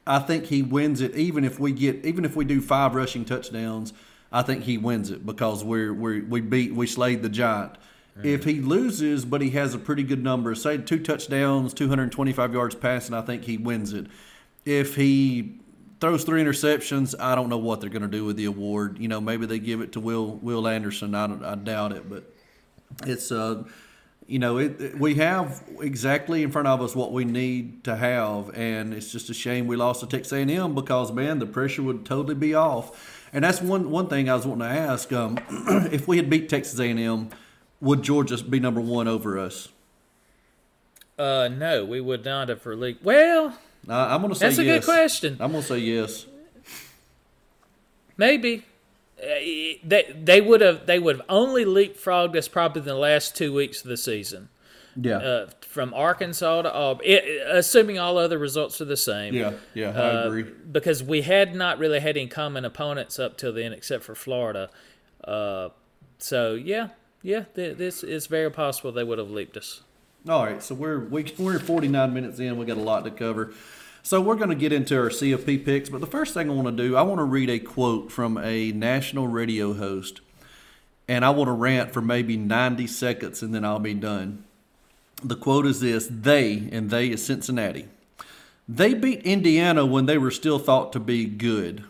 [0.06, 1.14] I think he wins it.
[1.14, 3.92] Even if we get even if we do five rushing touchdowns,
[4.30, 7.72] I think he wins it because we're we we beat we slayed the giant.
[8.24, 12.74] If he loses, but he has a pretty good number, say two touchdowns, 225 yards
[12.74, 14.06] passing, I think he wins it.
[14.64, 15.60] If he
[16.00, 18.98] throws three interceptions, I don't know what they're going to do with the award.
[18.98, 21.14] You know, maybe they give it to Will Will Anderson.
[21.14, 22.32] I, I doubt it, but
[23.06, 23.64] it's uh,
[24.26, 27.96] you know, it, it- we have exactly in front of us what we need to
[27.96, 31.82] have, and it's just a shame we lost to Texas A&M because man, the pressure
[31.82, 33.26] would totally be off.
[33.32, 35.38] And that's one one thing I was wanting to ask: um,
[35.92, 37.30] if we had beat Texas A&M,
[37.80, 39.68] would Georgia be number one over us?
[41.18, 43.02] Uh, no, we would not have released.
[43.02, 43.58] Well,
[43.88, 44.84] Uh, I'm going to say That's a yes.
[44.84, 45.36] good question.
[45.40, 46.26] I'm going to say yes.
[48.16, 48.64] maybe.
[49.20, 49.24] Uh,
[49.82, 53.52] they they would have they would have only leapfrogged us probably in the last two
[53.52, 54.48] weeks of the season.
[55.00, 59.32] Yeah, Uh, from Arkansas to Auburn, it, assuming all other results are the same.
[59.34, 59.90] yeah, yeah.
[59.90, 60.42] I Uh, agree.
[60.42, 64.70] Because we had not really had any common opponents up till then, except for Florida.
[65.22, 65.68] Uh,
[66.18, 66.88] so yeah,
[67.22, 69.82] yeah, th- this is very possible they would have leaped us.
[70.28, 72.56] All right, so we're we, we're 49 minutes in.
[72.58, 73.52] We got a lot to cover.
[74.02, 76.68] So we're going to get into our CFP picks, but the first thing I want
[76.68, 80.20] to do, I want to read a quote from a national radio host,
[81.06, 84.44] and I want to rant for maybe 90 seconds, and then I'll be done.
[85.22, 87.88] The quote is this: "They and they is Cincinnati.
[88.68, 91.84] They beat Indiana when they were still thought to be good."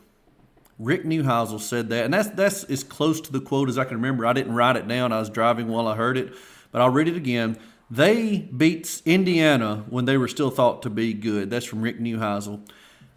[0.78, 3.96] Rick Neuheisel said that, and that's that's as close to the quote as I can
[3.96, 4.24] remember.
[4.26, 6.32] I didn't write it down; I was driving while I heard it,
[6.70, 7.58] but I'll read it again.
[7.90, 11.50] They beat Indiana when they were still thought to be good.
[11.50, 12.60] That's from Rick Neuheisel.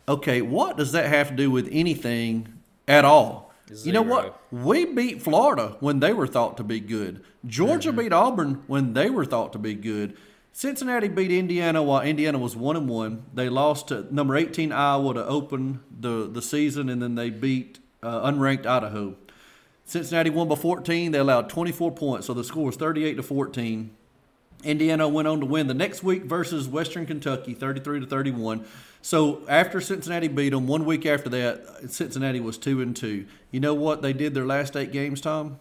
[0.08, 2.48] Okay, what does that have to do with anything
[2.88, 3.54] at all?
[3.68, 3.86] Zero.
[3.86, 4.42] You know what?
[4.52, 7.24] We beat Florida when they were thought to be good.
[7.46, 8.00] Georgia mm-hmm.
[8.00, 10.18] beat Auburn when they were thought to be good.
[10.54, 13.24] Cincinnati beat Indiana while Indiana was one and one.
[13.34, 17.80] They lost to number eighteen Iowa to open the the season, and then they beat
[18.04, 19.16] uh, unranked Idaho.
[19.86, 21.12] Cincinnati won by 14.
[21.12, 23.92] They allowed 24 points, so the score was 38 to 14.
[24.64, 28.64] Indiana went on to win the next week versus Western Kentucky, 33 to 31.
[29.02, 33.26] So after Cincinnati beat them, one week after that, Cincinnati was two and two.
[33.50, 35.58] You know what they did their last eight games, Tom?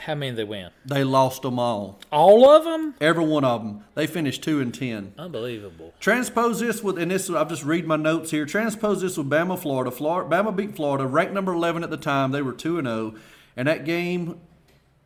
[0.00, 0.70] How many did they win?
[0.84, 2.94] They lost them all, All of them?
[3.00, 3.84] every one of them.
[3.94, 5.12] They finished two and ten.
[5.18, 5.94] Unbelievable.
[6.00, 8.46] Transpose this with, and this I'll just read my notes here.
[8.46, 9.90] Transpose this with Bama, Florida.
[9.90, 12.32] Florida, Bama beat Florida, ranked number eleven at the time.
[12.32, 13.14] They were two and zero,
[13.56, 14.40] and that game.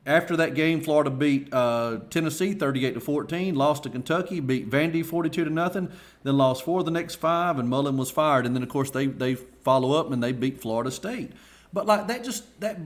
[0.07, 3.55] After that game, Florida beat uh, Tennessee thirty-eight to fourteen.
[3.55, 5.91] Lost to Kentucky, beat Vandy forty-two to nothing.
[6.25, 8.45] Then lost four of the next five, and Mullen was fired.
[8.45, 11.33] And then of course they they follow up and they beat Florida State.
[11.73, 12.77] But like that just that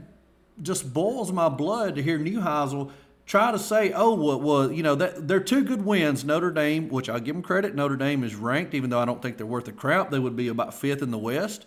[0.63, 2.91] just boils my blood to hear Neuheisel
[3.29, 6.25] try to say, oh, well, well you know, that, they're two good wins.
[6.25, 9.23] Notre Dame, which I give them credit, Notre Dame is ranked, even though I don't
[9.23, 10.11] think they're worth a crap.
[10.11, 11.67] They would be about fifth in the West.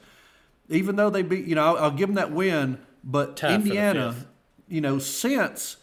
[0.70, 2.80] Even though they beat, you know, I'll, I'll give them that win.
[3.04, 4.16] But the Indiana,
[4.68, 5.78] you know, since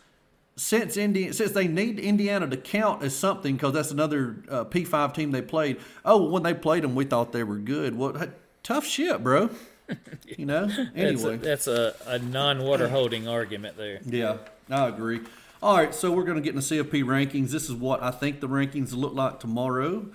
[0.57, 5.15] since Indiana, since they need Indiana to count as something, because that's another uh, P5
[5.15, 5.79] team they played.
[6.05, 7.97] Oh, when they played them, we thought they were good.
[7.97, 8.15] Well,
[8.63, 9.51] tough shit, bro.
[10.37, 10.67] You know.
[10.67, 14.01] That's Anyway, a, that's a, a non water holding argument there.
[14.05, 14.37] yeah,
[14.71, 15.21] I agree.
[15.63, 17.51] All right, so we're going to get in the CFP rankings.
[17.51, 20.07] This is what I think the rankings look like tomorrow,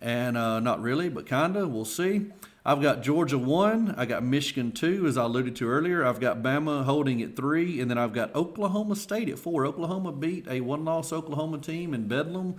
[0.00, 1.66] and uh, not really, but kinda.
[1.68, 2.26] We'll see.
[2.66, 3.94] I've got Georgia one.
[3.96, 6.04] I got Michigan two, as I alluded to earlier.
[6.04, 9.64] I've got Bama holding at three, and then I've got Oklahoma State at four.
[9.64, 12.56] Oklahoma beat a one-loss Oklahoma team in Bedlam,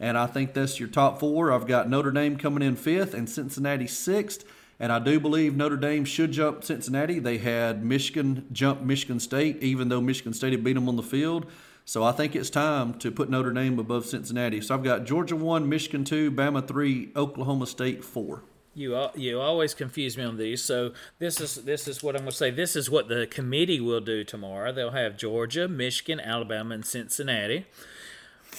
[0.00, 1.52] and I think that's your top four.
[1.52, 4.44] I've got Notre Dame coming in fifth and Cincinnati sixth.
[4.80, 7.18] And I do believe Notre Dame should jump Cincinnati.
[7.18, 11.02] They had Michigan jump Michigan State, even though Michigan State had beat them on the
[11.02, 11.46] field.
[11.84, 14.60] So I think it's time to put Notre Dame above Cincinnati.
[14.60, 18.42] So I've got Georgia one, Michigan two, Bama three, Oklahoma State four.
[18.74, 20.62] You you always confuse me on these.
[20.62, 22.50] So this is this is what I'm going to say.
[22.50, 24.72] This is what the committee will do tomorrow.
[24.72, 27.66] They'll have Georgia, Michigan, Alabama, and Cincinnati.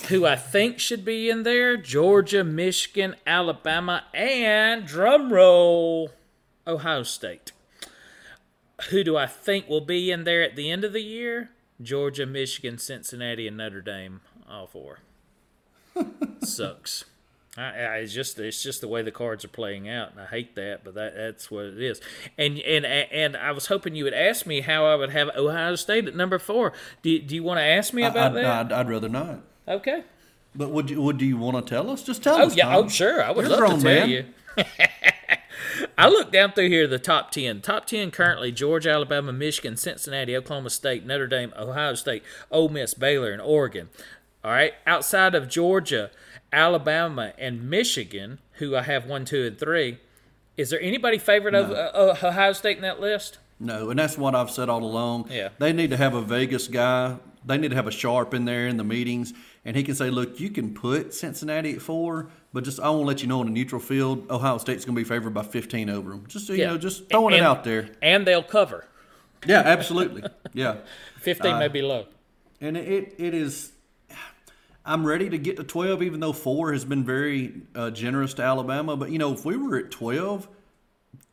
[0.09, 6.11] Who I think should be in there: Georgia, Michigan, Alabama, and drum roll,
[6.67, 7.51] Ohio State.
[8.89, 11.51] Who do I think will be in there at the end of the year?
[11.81, 14.21] Georgia, Michigan, Cincinnati, and Notre Dame.
[14.49, 14.99] All four.
[16.41, 17.05] Sucks.
[17.57, 20.25] I, I, it's just it's just the way the cards are playing out, and I
[20.25, 22.01] hate that, but that that's what it is.
[22.37, 25.75] And and and I was hoping you would ask me how I would have Ohio
[25.75, 26.73] State at number four.
[27.01, 28.45] Do, do you want to ask me about I, that?
[28.45, 29.39] I'd, I'd rather not.
[29.67, 30.03] Okay.
[30.55, 31.01] But would you?
[31.01, 32.01] Would do you want to tell us?
[32.03, 32.55] Just tell Oh us.
[32.55, 32.65] yeah.
[32.65, 32.85] Tom.
[32.85, 33.21] Oh sure.
[33.23, 34.09] I would You're love to tell man.
[34.09, 34.25] you.
[35.97, 37.61] I look down through here the top ten.
[37.61, 42.93] Top ten currently: Georgia, Alabama, Michigan, Cincinnati, Oklahoma State, Notre Dame, Ohio State, Ole Miss,
[42.93, 43.89] Baylor, and Oregon.
[44.43, 44.73] All right.
[44.85, 46.11] Outside of Georgia,
[46.53, 49.99] Alabama, and Michigan, who I have one, two, and three,
[50.55, 53.39] is there anybody favorite of uh, uh, Ohio State in that list?
[53.59, 55.29] No, and that's what I've said all along.
[55.31, 55.49] Yeah.
[55.59, 57.17] They need to have a Vegas guy.
[57.45, 59.33] They need to have a sharp in there in the meetings,
[59.63, 63.01] and he can say, "Look, you can put Cincinnati at four, but just I want
[63.03, 65.43] to let you know on a neutral field, Ohio State's going to be favored by
[65.43, 66.25] 15 over them.
[66.27, 66.67] Just you Yeah.
[66.71, 67.89] know, just throwing it out there.
[68.01, 68.85] And they'll cover.
[69.45, 70.23] Yeah, absolutely.
[70.53, 70.77] yeah,
[71.19, 72.05] Fifteen Uh, may be low.
[72.61, 73.71] and it it is.
[74.87, 78.43] I'm ready to get to 12, even though four has been very uh, generous to
[78.43, 78.95] Alabama.
[78.95, 80.47] But you know, if we were at 12,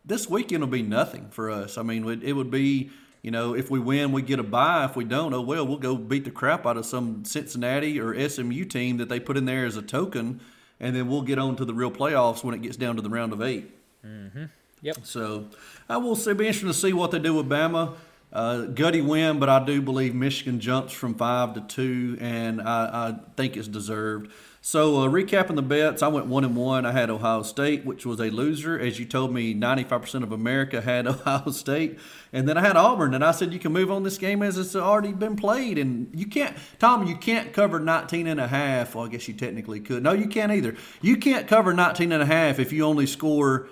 [0.04, 1.76] this weekend will be nothing for us.
[1.78, 2.90] I mean, it would be.
[3.22, 4.84] You know, if we win, we get a bye.
[4.84, 8.28] If we don't, oh well, we'll go beat the crap out of some Cincinnati or
[8.28, 10.40] SMU team that they put in there as a token,
[10.80, 13.10] and then we'll get on to the real playoffs when it gets down to the
[13.10, 14.44] round of 8 Mm-hmm.
[14.80, 14.96] Yep.
[15.04, 15.46] So
[15.88, 17.94] I will say, be interesting to see what they do with Bama.
[18.32, 23.10] Uh, gutty win, but I do believe Michigan jumps from five to two, and I,
[23.10, 24.32] I think it's deserved.
[24.64, 26.86] So uh, recapping the bets, I went one and one.
[26.86, 29.52] I had Ohio State, which was a loser, as you told me.
[29.54, 31.98] Ninety-five percent of America had Ohio State,
[32.32, 34.56] and then I had Auburn, and I said you can move on this game as
[34.56, 38.94] it's already been played, and you can't, Tom, you can't cover 19 and a half.
[38.94, 40.04] Well, I guess you technically could.
[40.04, 40.76] No, you can't either.
[41.00, 43.68] You can't cover 19 and a half if you only score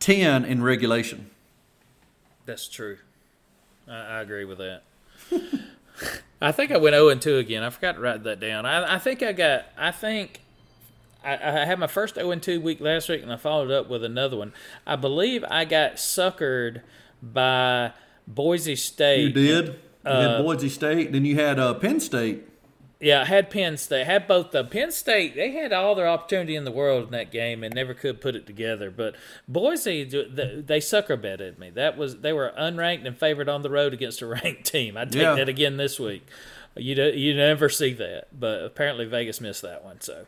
[0.00, 1.30] 10 in regulation.
[2.44, 2.98] That's true.
[3.88, 4.82] I, I agree with that.
[6.40, 7.62] I think I went 0 and 2 again.
[7.62, 8.66] I forgot to write that down.
[8.66, 10.40] I, I think I got, I think
[11.22, 13.88] I, I had my first 0 and 2 week last week and I followed up
[13.88, 14.52] with another one.
[14.86, 16.82] I believe I got suckered
[17.22, 17.92] by
[18.26, 19.22] Boise State.
[19.22, 19.66] You did.
[20.04, 22.44] You had Boise State, then you had uh, Penn State.
[23.00, 24.04] Yeah, I had Penn State.
[24.06, 25.34] had both the Penn State.
[25.34, 28.34] They had all their opportunity in the world in that game and never could put
[28.36, 28.90] it together.
[28.90, 29.14] But
[29.48, 31.70] Boise, they sucker betted me.
[31.70, 34.96] That was they were unranked and favored on the road against a ranked team.
[34.98, 35.34] I take Yeah.
[35.36, 36.26] that again this week.
[36.76, 40.00] You do, you never see that, but apparently Vegas missed that one.
[40.02, 40.26] So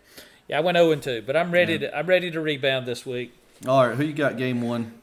[0.48, 3.04] yeah, I went zero and two, but I'm ready to I'm ready to rebound this
[3.04, 3.34] week.
[3.68, 4.94] All right, who you got game one?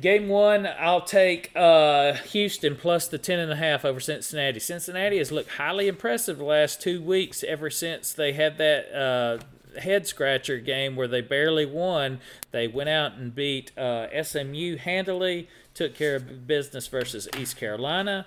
[0.00, 4.60] Game one, I'll take uh, Houston plus the ten and a half over Cincinnati.
[4.60, 7.44] Cincinnati has looked highly impressive the last two weeks.
[7.44, 12.88] Ever since they had that uh, head scratcher game where they barely won, they went
[12.88, 15.48] out and beat uh, SMU handily.
[15.74, 18.26] Took care of business versus East Carolina.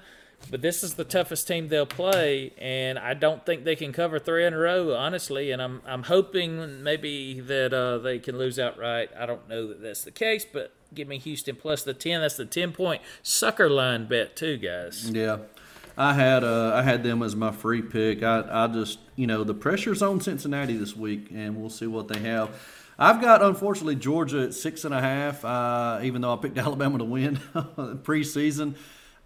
[0.49, 4.17] But this is the toughest team they'll play, and I don't think they can cover
[4.17, 5.51] three in a row, honestly.
[5.51, 9.11] And I'm I'm hoping maybe that uh, they can lose outright.
[9.17, 12.21] I don't know that that's the case, but give me Houston plus the ten.
[12.21, 15.09] That's the ten point sucker line bet too, guys.
[15.09, 15.37] Yeah,
[15.97, 18.23] I had uh, I had them as my free pick.
[18.23, 22.07] I I just you know the pressure's on Cincinnati this week, and we'll see what
[22.07, 22.49] they have.
[22.99, 25.43] I've got unfortunately Georgia at six and a half.
[25.43, 27.37] Uh, even though I picked Alabama to win
[28.03, 28.75] preseason,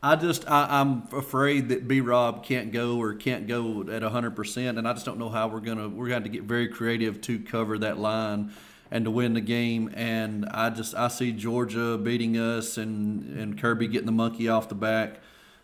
[0.01, 4.36] I just I, I'm afraid that B Rob can't go or can't go at hundred
[4.36, 7.22] percent, and I just don't know how we're gonna we're going to get very creative
[7.22, 8.53] to cover that line
[8.92, 9.92] and to win the game.
[9.94, 14.70] And I just I see Georgia beating us and and Kirby getting the monkey off
[14.70, 15.20] the back.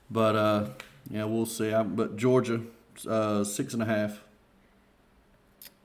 [0.10, 0.70] But uh,
[1.10, 1.74] yeah, we'll see.
[1.74, 2.62] I, but Georgia,
[3.08, 4.22] uh, six and a half.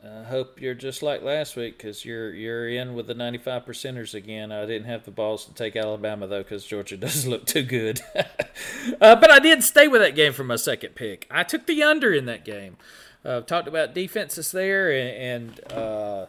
[0.05, 4.14] I hope you're just like last week because you're you're in with the 95 percenters
[4.14, 4.53] again.
[4.53, 8.01] I didn't have the balls to take Alabama though because Georgia doesn't look too good.
[8.14, 11.26] uh, but I did stay with that game for my second pick.
[11.30, 12.76] I took the under in that game.
[13.24, 16.26] Uh, talked about defenses there and, and uh,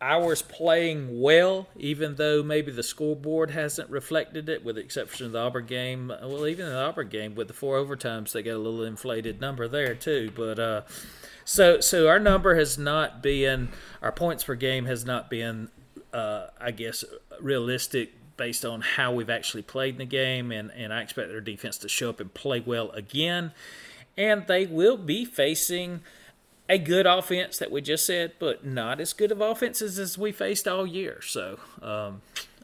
[0.00, 5.32] ours playing well, even though maybe the scoreboard hasn't reflected it, with the exception of
[5.32, 6.08] the Auburn game.
[6.08, 9.40] Well, even in the Auburn game with the four overtimes, they got a little inflated
[9.40, 10.32] number there too.
[10.34, 10.82] But uh,
[11.44, 13.68] so so our number has not been
[14.00, 15.68] our points per game has not been,
[16.12, 17.04] uh, I guess,
[17.40, 21.42] realistic based on how we've actually played in the game, and and I expect their
[21.42, 23.52] defense to show up and play well again,
[24.16, 26.00] and they will be facing
[26.70, 30.30] a good offense that we just said, but not as good of offenses as we
[30.30, 31.20] faced all year.
[31.20, 32.22] So um,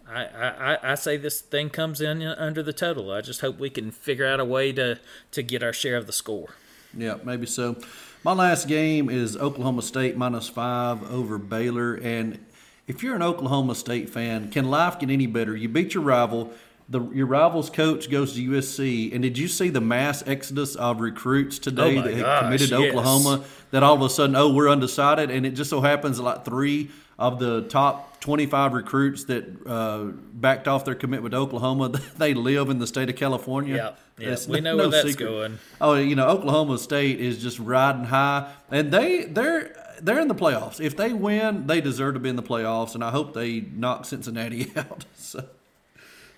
[0.08, 3.10] I, I, I say this thing comes in under the total.
[3.10, 5.00] I just hope we can figure out a way to,
[5.32, 6.50] to get our share of the score.
[6.96, 7.76] Yeah, maybe so.
[8.22, 11.94] My last game is Oklahoma State minus five over Baylor.
[11.94, 12.38] And
[12.86, 15.56] if you're an Oklahoma State fan, can life get any better?
[15.56, 16.52] You beat your rival.
[16.88, 21.00] The, your rival's coach goes to USC, and did you see the mass exodus of
[21.00, 22.90] recruits today Oh that had gosh, committed to yes.
[22.90, 23.44] Oklahoma?
[23.72, 26.90] That all of a sudden, oh, we're undecided, and it just so happens like three
[27.18, 32.70] of the top 25 recruits that uh, backed off their commitment to Oklahoma, they live
[32.70, 33.96] in the state of California.
[34.18, 35.26] Yeah, yeah, we no- know no where that's secret.
[35.26, 35.58] going.
[35.80, 40.34] Oh, you know, Oklahoma State is just riding high, and they they're they're in the
[40.34, 40.80] playoffs.
[40.80, 44.04] If they win, they deserve to be in the playoffs, and I hope they knock
[44.04, 45.04] Cincinnati out.
[45.16, 45.44] So,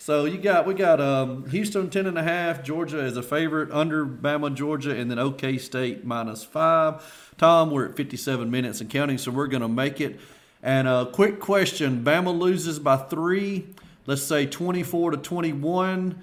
[0.09, 3.71] so you got we got um, Houston ten and a half, Georgia as a favorite
[3.71, 7.35] under Bama, Georgia, and then OK State minus five.
[7.37, 10.19] Tom, we're at fifty seven minutes and counting, so we're gonna make it.
[10.63, 13.67] And a quick question: Bama loses by three.
[14.07, 16.23] Let's say twenty four to twenty one.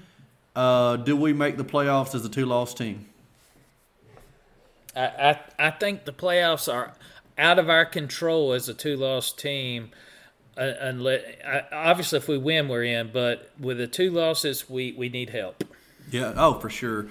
[0.55, 3.05] Uh, do we make the playoffs as a two loss team?
[4.95, 6.95] I, I I think the playoffs are
[7.37, 9.91] out of our control as a two loss team.
[10.57, 14.93] Uh, unless I, obviously if we win we're in, but with the two losses we,
[14.93, 15.63] we need help.
[16.11, 16.33] Yeah.
[16.37, 17.07] Oh, for sure.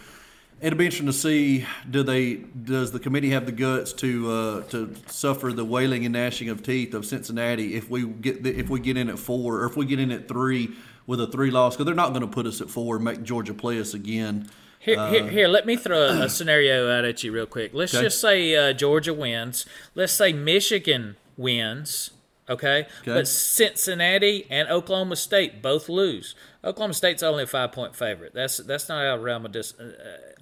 [0.62, 4.62] It'll be interesting to see do they does the committee have the guts to uh,
[4.70, 8.70] to suffer the wailing and gnashing of teeth of Cincinnati if we get the, if
[8.70, 10.70] we get in at four or if we get in at three
[11.06, 13.22] with a three loss because they're not going to put us at four and make
[13.24, 14.48] Georgia play us again.
[14.78, 17.72] Here, here, here, let me throw a, a scenario out at you real quick.
[17.74, 18.04] Let's Okay.
[18.04, 19.64] just say uh, Georgia wins.
[19.94, 22.10] Let's say Michigan wins.
[22.48, 22.86] Okay?
[23.14, 26.34] but Cincinnati and Oklahoma State both lose.
[26.62, 28.32] Oklahoma State's only a five point favorite.
[28.34, 29.92] That's that's not out of realm of dis, uh,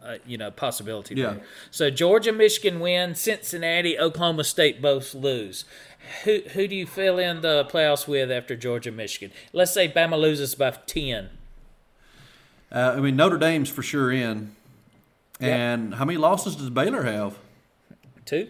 [0.05, 1.15] uh, you know possibility.
[1.15, 1.35] Yeah.
[1.35, 1.43] there.
[1.71, 3.15] So Georgia, Michigan win.
[3.15, 5.65] Cincinnati, Oklahoma State both lose.
[6.25, 9.31] Who who do you fill in the playoffs with after Georgia, Michigan?
[9.53, 11.31] Let's say Bama loses by ten.
[12.71, 14.57] Uh, I mean Notre Dame's for sure in.
[15.41, 15.51] Yep.
[15.51, 17.37] And how many losses does Baylor have?
[18.25, 18.49] Two.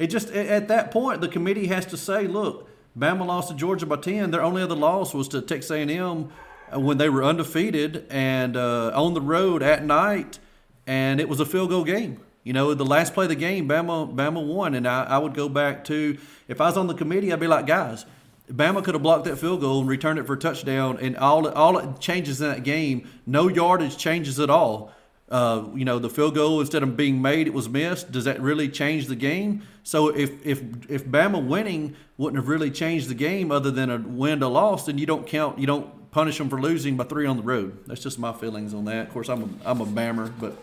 [0.00, 2.66] It just at that point the committee has to say, look,
[2.98, 4.30] Bama lost to Georgia by ten.
[4.30, 6.32] Their only other loss was to Texas A&M
[6.72, 10.38] uh, when they were undefeated and uh, on the road at night,
[10.86, 12.18] and it was a field goal game.
[12.44, 15.34] You know, the last play of the game, Bama Bama won, and I, I would
[15.34, 16.16] go back to
[16.48, 18.06] if I was on the committee, I'd be like, guys,
[18.50, 21.46] Bama could have blocked that field goal and returned it for a touchdown, and all
[21.46, 24.94] all it changes in that game, no yardage changes at all.
[25.30, 28.10] Uh, you know, the field goal instead of being made, it was missed.
[28.10, 29.62] Does that really change the game?
[29.84, 30.60] So if if
[30.90, 34.86] if Bama winning wouldn't have really changed the game, other than a win to loss,
[34.86, 35.58] then you don't count.
[35.58, 37.78] You don't punish them for losing by three on the road.
[37.86, 39.06] That's just my feelings on that.
[39.06, 40.56] Of course, I'm a I'm a Bammer, but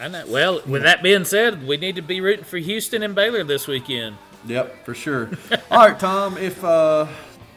[0.00, 0.24] I know.
[0.28, 3.66] Well, with that being said, we need to be rooting for Houston and Baylor this
[3.66, 4.16] weekend.
[4.46, 5.30] Yep, for sure.
[5.70, 6.36] All right, Tom.
[6.38, 7.06] If uh,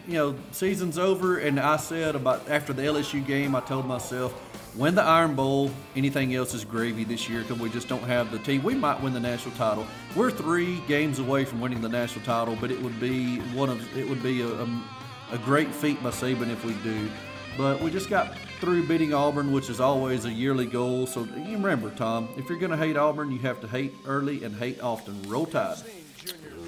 [0.08, 4.34] you know season's over, and I said about after the LSU game, I told myself,
[4.78, 5.72] win the Iron Bowl.
[5.96, 8.64] Anything else is gravy this year because we just don't have the team.
[8.64, 9.86] We might win the national title.
[10.16, 13.98] We're three games away from winning the national title, but it would be one of
[13.98, 14.84] it would be a, a,
[15.32, 17.10] a great feat by Saban if we do.
[17.58, 21.08] But we just got through beating Auburn, which is always a yearly goal.
[21.08, 24.44] So you remember, Tom, if you're going to hate Auburn, you have to hate early
[24.44, 25.22] and hate often.
[25.24, 25.78] Roll Tide.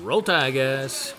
[0.01, 1.13] Roll Tide, guys.